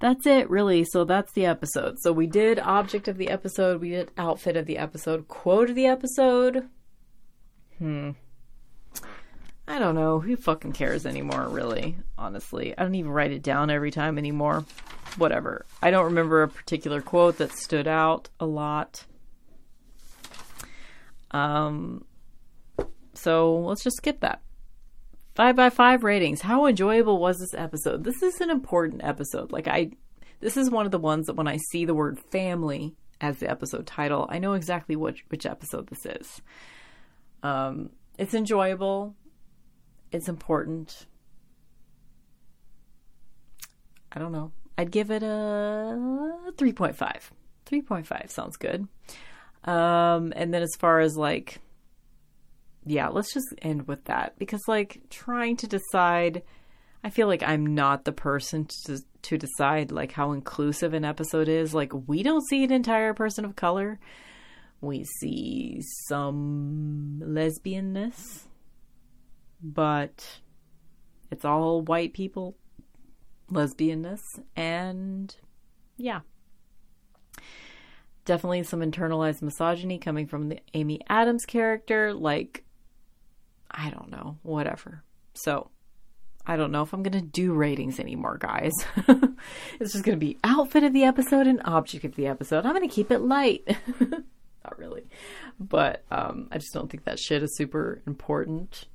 [0.00, 0.84] That's it, really.
[0.84, 1.96] So that's the episode.
[2.00, 5.76] So we did object of the episode, we did outfit of the episode, quote of
[5.76, 6.68] the episode.
[7.78, 8.10] Hmm.
[9.72, 10.20] I don't know.
[10.20, 11.96] Who fucking cares anymore, really?
[12.18, 12.76] Honestly.
[12.76, 14.66] I don't even write it down every time anymore.
[15.16, 15.64] Whatever.
[15.80, 19.06] I don't remember a particular quote that stood out a lot.
[21.30, 22.04] Um,
[23.14, 24.42] so let's just skip that.
[25.34, 26.42] Five by five ratings.
[26.42, 28.04] How enjoyable was this episode?
[28.04, 29.52] This is an important episode.
[29.52, 29.92] Like, I,
[30.40, 33.50] this is one of the ones that when I see the word family as the
[33.50, 36.42] episode title, I know exactly which, which episode this is.
[37.42, 37.88] Um,
[38.18, 39.14] it's enjoyable
[40.12, 41.06] it's important.
[44.12, 44.52] I don't know.
[44.76, 45.96] I'd give it a
[46.56, 46.96] 3.5.
[47.66, 48.86] 3.5 sounds good.
[49.64, 51.60] Um, and then as far as like,
[52.84, 56.42] yeah, let's just end with that because like trying to decide,
[57.04, 61.48] I feel like I'm not the person to to decide like how inclusive an episode
[61.48, 61.72] is.
[61.72, 64.00] Like we don't see an entire person of color.
[64.80, 68.46] We see some lesbianness
[69.62, 70.40] but
[71.30, 72.56] it's all white people,
[73.50, 74.20] lesbianness,
[74.56, 75.34] and
[75.96, 76.20] yeah.
[78.24, 82.14] Definitely some internalized misogyny coming from the Amy Adams character.
[82.14, 82.64] Like,
[83.70, 85.02] I don't know, whatever.
[85.34, 85.70] So,
[86.46, 88.72] I don't know if I'm going to do ratings anymore, guys.
[89.80, 92.66] it's just going to be outfit of the episode and object of the episode.
[92.66, 93.64] I'm going to keep it light.
[94.00, 95.04] Not really.
[95.58, 98.86] But um, I just don't think that shit is super important.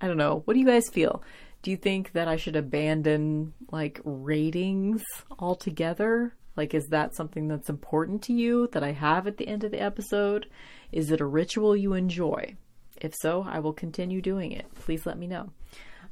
[0.00, 0.42] I don't know.
[0.44, 1.22] What do you guys feel?
[1.62, 5.02] Do you think that I should abandon like ratings
[5.38, 6.34] altogether?
[6.56, 9.70] Like, is that something that's important to you that I have at the end of
[9.70, 10.46] the episode?
[10.92, 12.56] Is it a ritual you enjoy?
[13.00, 14.66] If so, I will continue doing it.
[14.74, 15.50] Please let me know.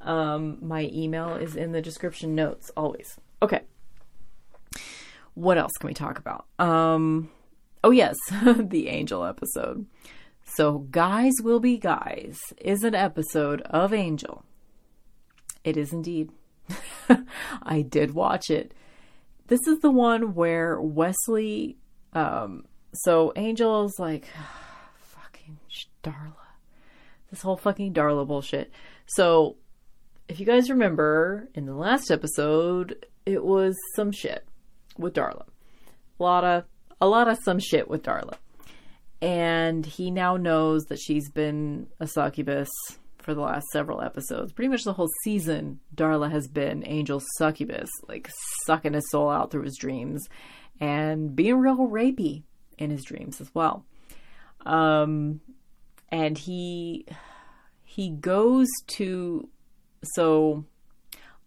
[0.01, 3.19] Um, my email is in the description notes always.
[3.41, 3.61] Okay.
[5.35, 6.47] What else can we talk about?
[6.59, 7.31] Um,
[7.85, 8.17] oh, yes,
[8.59, 9.87] the angel episode.
[10.55, 14.45] So, Guise Will Be Guise is an episode of Angel.
[15.65, 16.31] It is indeed.
[17.63, 18.75] I did watch it.
[19.47, 21.79] This is the one where Wesley,
[22.13, 24.27] um, so Angel is like,
[24.99, 25.59] fucking
[26.03, 26.35] Darla.
[27.31, 28.71] This whole fucking Darla bullshit.
[29.07, 29.57] So,
[30.29, 34.45] if you guys remember, in the last episode, it was some shit
[34.99, 35.47] with Darla.
[36.21, 36.65] A lot of,
[37.01, 38.35] a lot of some shit with Darla
[39.23, 42.69] and he now knows that she's been a succubus
[43.19, 44.53] for the last several episodes.
[44.53, 48.29] Pretty much the whole season, Darla has been Angel's succubus, like
[48.67, 50.29] sucking his soul out through his dreams
[50.81, 52.43] and being real rapey
[52.79, 53.87] in his dreams as well.
[54.67, 55.41] Um,
[56.11, 57.07] and he
[57.85, 59.49] he goes to
[60.17, 60.65] so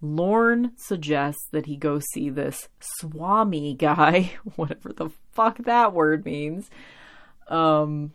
[0.01, 6.69] Lorne suggests that he go see this Swami guy, whatever the fuck that word means.
[7.47, 8.13] Um,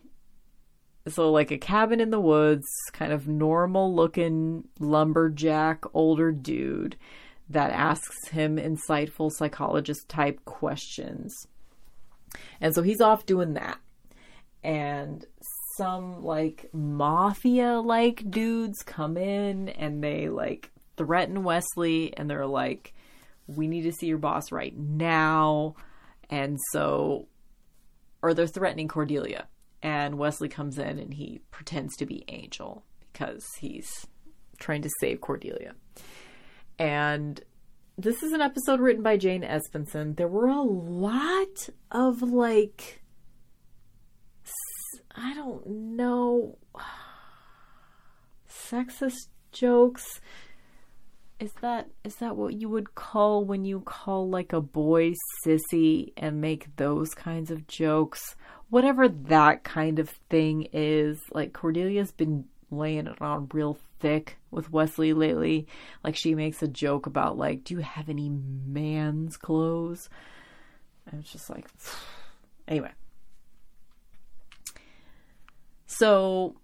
[1.09, 6.97] so like a cabin in the woods, kind of normal looking lumberjack older dude
[7.49, 11.35] that asks him insightful psychologist type questions.
[12.61, 13.79] And so he's off doing that.
[14.63, 15.25] And
[15.77, 22.93] some like mafia like dudes come in and they like threaten Wesley and they're like,
[23.47, 25.75] we need to see your boss right now.
[26.29, 27.27] And so,
[28.23, 29.49] or they're threatening Cordelia.
[29.83, 34.07] And Wesley comes in and he pretends to be Angel because he's
[34.59, 35.75] trying to save Cordelia.
[36.79, 37.41] And
[37.97, 40.17] this is an episode written by Jane Espenson.
[40.17, 43.03] There were a lot of like,
[45.15, 46.59] I don't know,
[48.49, 50.21] sexist jokes
[51.41, 55.15] is that is that what you would call when you call like a boy
[55.45, 58.37] sissy and make those kinds of jokes?
[58.69, 64.71] Whatever that kind of thing is, like Cordelia's been laying it on real thick with
[64.71, 65.67] Wesley lately.
[66.05, 70.11] Like she makes a joke about like, do you have any man's clothes?
[71.11, 71.67] And it's just like
[72.69, 72.93] anyway.
[75.87, 76.57] So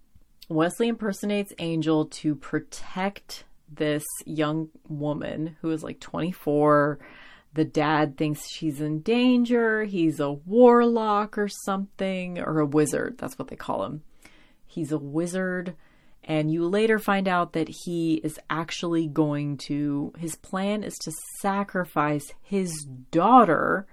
[0.50, 6.98] Wesley impersonates Angel to protect this young woman who is like 24.
[7.54, 9.84] The dad thinks she's in danger.
[9.84, 13.16] He's a warlock or something, or a wizard.
[13.18, 14.02] That's what they call him.
[14.66, 15.74] He's a wizard.
[16.22, 21.12] And you later find out that he is actually going to, his plan is to
[21.40, 23.86] sacrifice his daughter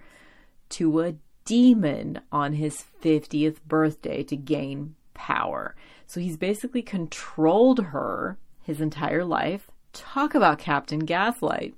[0.69, 5.75] to a demon on his 50th birthday to gain power.
[6.07, 11.75] So he's basically controlled her his entire life, talk about Captain Gaslight,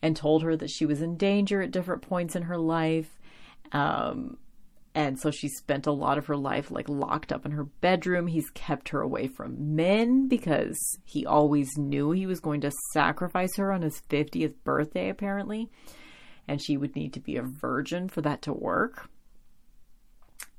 [0.00, 3.18] and told her that she was in danger at different points in her life.
[3.72, 4.36] Um,
[4.94, 8.26] and so she spent a lot of her life like locked up in her bedroom.
[8.26, 13.56] He's kept her away from men because he always knew he was going to sacrifice
[13.56, 15.70] her on his 50th birthday, apparently.
[16.46, 19.08] And she would need to be a virgin for that to work.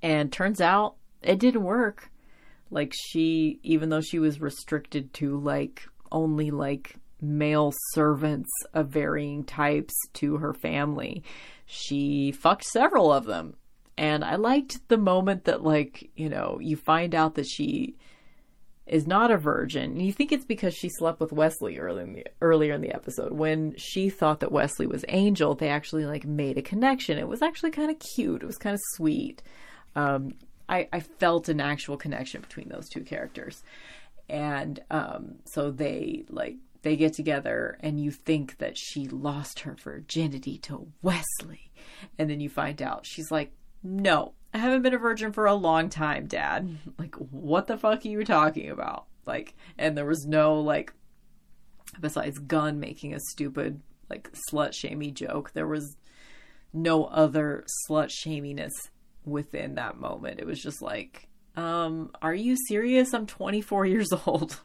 [0.02, 2.10] And turns out it didn't work.
[2.74, 9.44] Like she, even though she was restricted to like only like male servants of varying
[9.44, 11.24] types to her family,
[11.66, 13.56] she fucked several of them.
[13.98, 17.96] And I liked the moment that like, you know, you find out that she
[18.86, 19.92] is not a virgin.
[19.92, 22.94] And you think it's because she slept with Wesley early in the, earlier in the
[22.94, 23.32] episode.
[23.32, 27.18] When she thought that Wesley was Angel, they actually like made a connection.
[27.18, 28.44] It was actually kind of cute.
[28.44, 29.42] It was kind of sweet.
[29.96, 30.34] Um,
[30.74, 33.64] I, I felt an actual connection between those two characters.
[34.28, 39.76] And um, so they like they get together and you think that she lost her
[39.76, 41.72] virginity to Wesley.
[42.18, 43.52] And then you find out she's like,
[43.84, 46.78] No, I haven't been a virgin for a long time, Dad.
[46.98, 49.06] Like, what the fuck are you talking about?
[49.28, 50.92] Like, and there was no like
[52.00, 53.80] besides Gunn making a stupid
[54.10, 55.98] like slut shamey joke, there was
[56.74, 58.72] no other slut shaminess
[59.26, 60.40] within that moment.
[60.40, 63.14] It was just like, um, are you serious?
[63.14, 64.60] I'm 24 years old.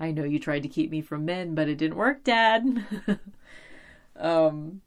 [0.00, 2.84] I know you tried to keep me from men, but it didn't work, Dad.
[4.16, 4.80] um,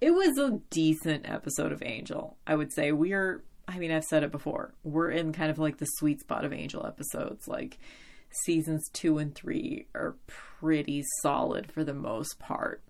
[0.00, 2.36] it was a decent episode of Angel.
[2.46, 3.42] I would say we're.
[3.68, 4.74] I mean, I've said it before.
[4.84, 7.48] We're in kind of like the sweet spot of Angel episodes.
[7.48, 7.78] Like
[8.44, 12.82] seasons two and three are pretty solid for the most part.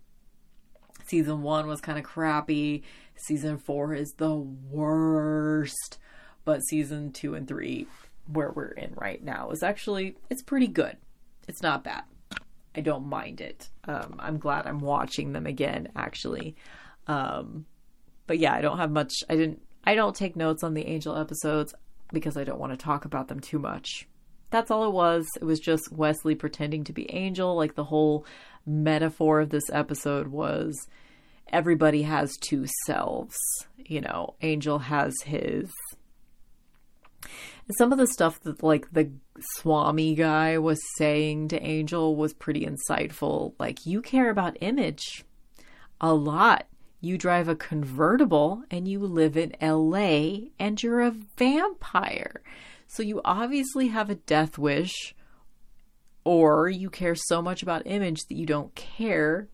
[1.06, 2.82] Season one was kind of crappy.
[3.16, 5.98] Season four is the worst.
[6.44, 7.86] But season two and three,
[8.32, 10.96] where we're in right now, is actually it's pretty good.
[11.48, 12.04] It's not bad.
[12.74, 13.68] I don't mind it.
[13.84, 16.56] Um, I'm glad I'm watching them again, actually.
[17.06, 17.64] Um,
[18.26, 19.12] but yeah, I don't have much.
[19.30, 19.62] I didn't.
[19.84, 21.74] I don't take notes on the Angel episodes
[22.12, 24.06] because I don't want to talk about them too much.
[24.50, 25.26] That's all it was.
[25.40, 27.56] It was just Wesley pretending to be Angel.
[27.56, 28.26] Like the whole
[28.64, 30.86] metaphor of this episode was
[31.52, 33.36] everybody has two selves.
[33.76, 35.70] You know, Angel has his.
[37.78, 39.10] Some of the stuff that, like, the
[39.56, 43.54] Swami guy was saying to Angel was pretty insightful.
[43.58, 45.24] Like, you care about image
[46.00, 46.66] a lot.
[47.00, 52.40] You drive a convertible and you live in LA and you're a vampire.
[52.86, 55.14] So you obviously have a death wish
[56.24, 59.48] or you care so much about image that you don't care.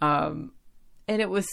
[0.00, 0.52] Um,
[1.06, 1.46] and it was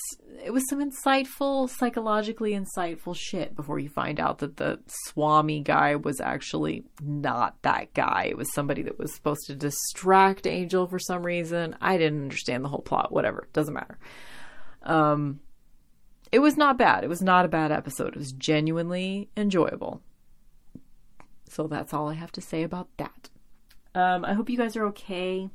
[0.44, 5.95] it was some insightful, psychologically insightful shit before you find out that the Swami guy
[5.95, 8.28] was actually not that guy.
[8.30, 11.76] It was somebody that was supposed to distract Angel for some reason.
[11.82, 13.11] I didn't understand the whole plot.
[13.11, 13.99] Whatever, doesn't matter.
[14.84, 15.41] Um,
[16.32, 17.03] it was not bad.
[17.03, 18.15] It was not a bad episode.
[18.15, 20.02] It was genuinely enjoyable.
[21.49, 23.30] So that's all I have to say about that.
[23.94, 25.49] Um, I hope you guys are okay.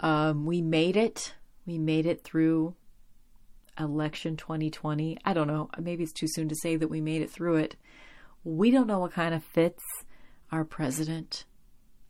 [0.00, 1.34] Um, we made it.
[1.66, 2.74] We made it through
[3.78, 5.18] election 2020.
[5.24, 5.68] I don't know.
[5.78, 7.76] Maybe it's too soon to say that we made it through it.
[8.44, 9.82] We don't know what kind of fits
[10.52, 11.44] our president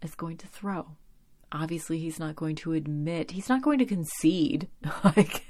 [0.02, 0.96] is going to throw.
[1.52, 4.68] Obviously, he's not going to admit, he's not going to concede.
[5.04, 5.46] like,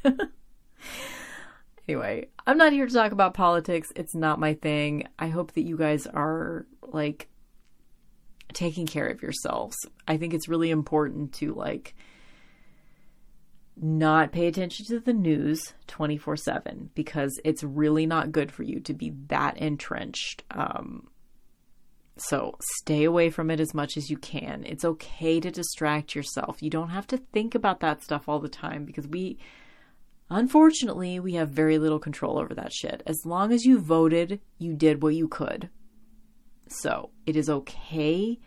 [1.89, 3.89] anyway, I'm not here to talk about politics.
[3.97, 5.09] It's not my thing.
[5.19, 7.29] I hope that you guys are like
[8.53, 9.77] taking care of yourselves.
[10.07, 11.95] I think it's really important to like
[13.77, 18.81] not pay attention to the news 24 7 because it's really not good for you
[18.81, 20.45] to be that entrenched.
[20.51, 21.09] Um,
[22.17, 24.65] so stay away from it as much as you can.
[24.65, 26.63] It's okay to distract yourself.
[26.63, 29.39] You don't have to think about that stuff all the time because we,
[30.31, 33.03] unfortunately, we have very little control over that shit.
[33.07, 35.69] As long as you voted, you did what you could.
[36.69, 38.39] So it is okay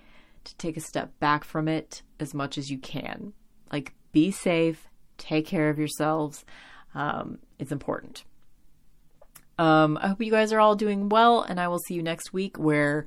[0.43, 3.33] to take a step back from it as much as you can.
[3.71, 4.89] Like, be safe,
[5.19, 6.43] take care of yourselves.
[6.95, 8.23] Um, it's important.
[9.59, 12.31] Um, I hope you guys are all doing well, and I will see you next
[12.31, 13.05] week where,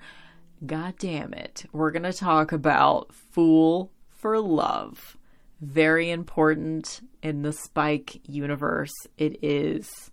[0.65, 5.17] god damn it, we're going to talk about Fool for Love.
[5.61, 8.93] Very important in the Spike universe.
[9.17, 10.11] It is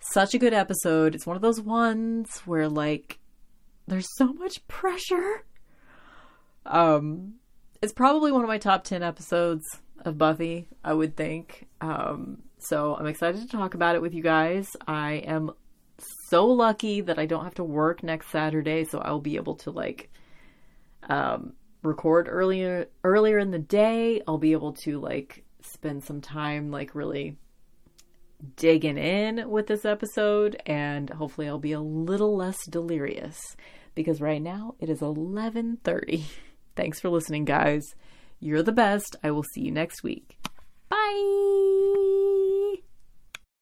[0.00, 1.14] such a good episode.
[1.14, 3.18] It's one of those ones where, like,
[3.86, 5.44] there's so much pressure.
[6.66, 7.34] Um,
[7.80, 9.64] it's probably one of my top 10 episodes
[10.00, 11.66] of Buffy, I would think.
[11.80, 14.76] Um, so I'm excited to talk about it with you guys.
[14.86, 15.52] I am
[16.28, 19.70] so lucky that I don't have to work next Saturday, so I'll be able to
[19.70, 20.10] like
[21.08, 24.22] um, record earlier earlier in the day.
[24.26, 27.36] I'll be able to like spend some time like really
[28.56, 33.38] digging in with this episode and hopefully I'll be a little less delirious
[33.94, 36.24] because right now it is 11:30.
[36.76, 37.82] Thanks for listening guys.
[38.42, 39.14] You're the best.
[39.22, 40.36] I will see you next week.
[40.88, 42.01] Bye.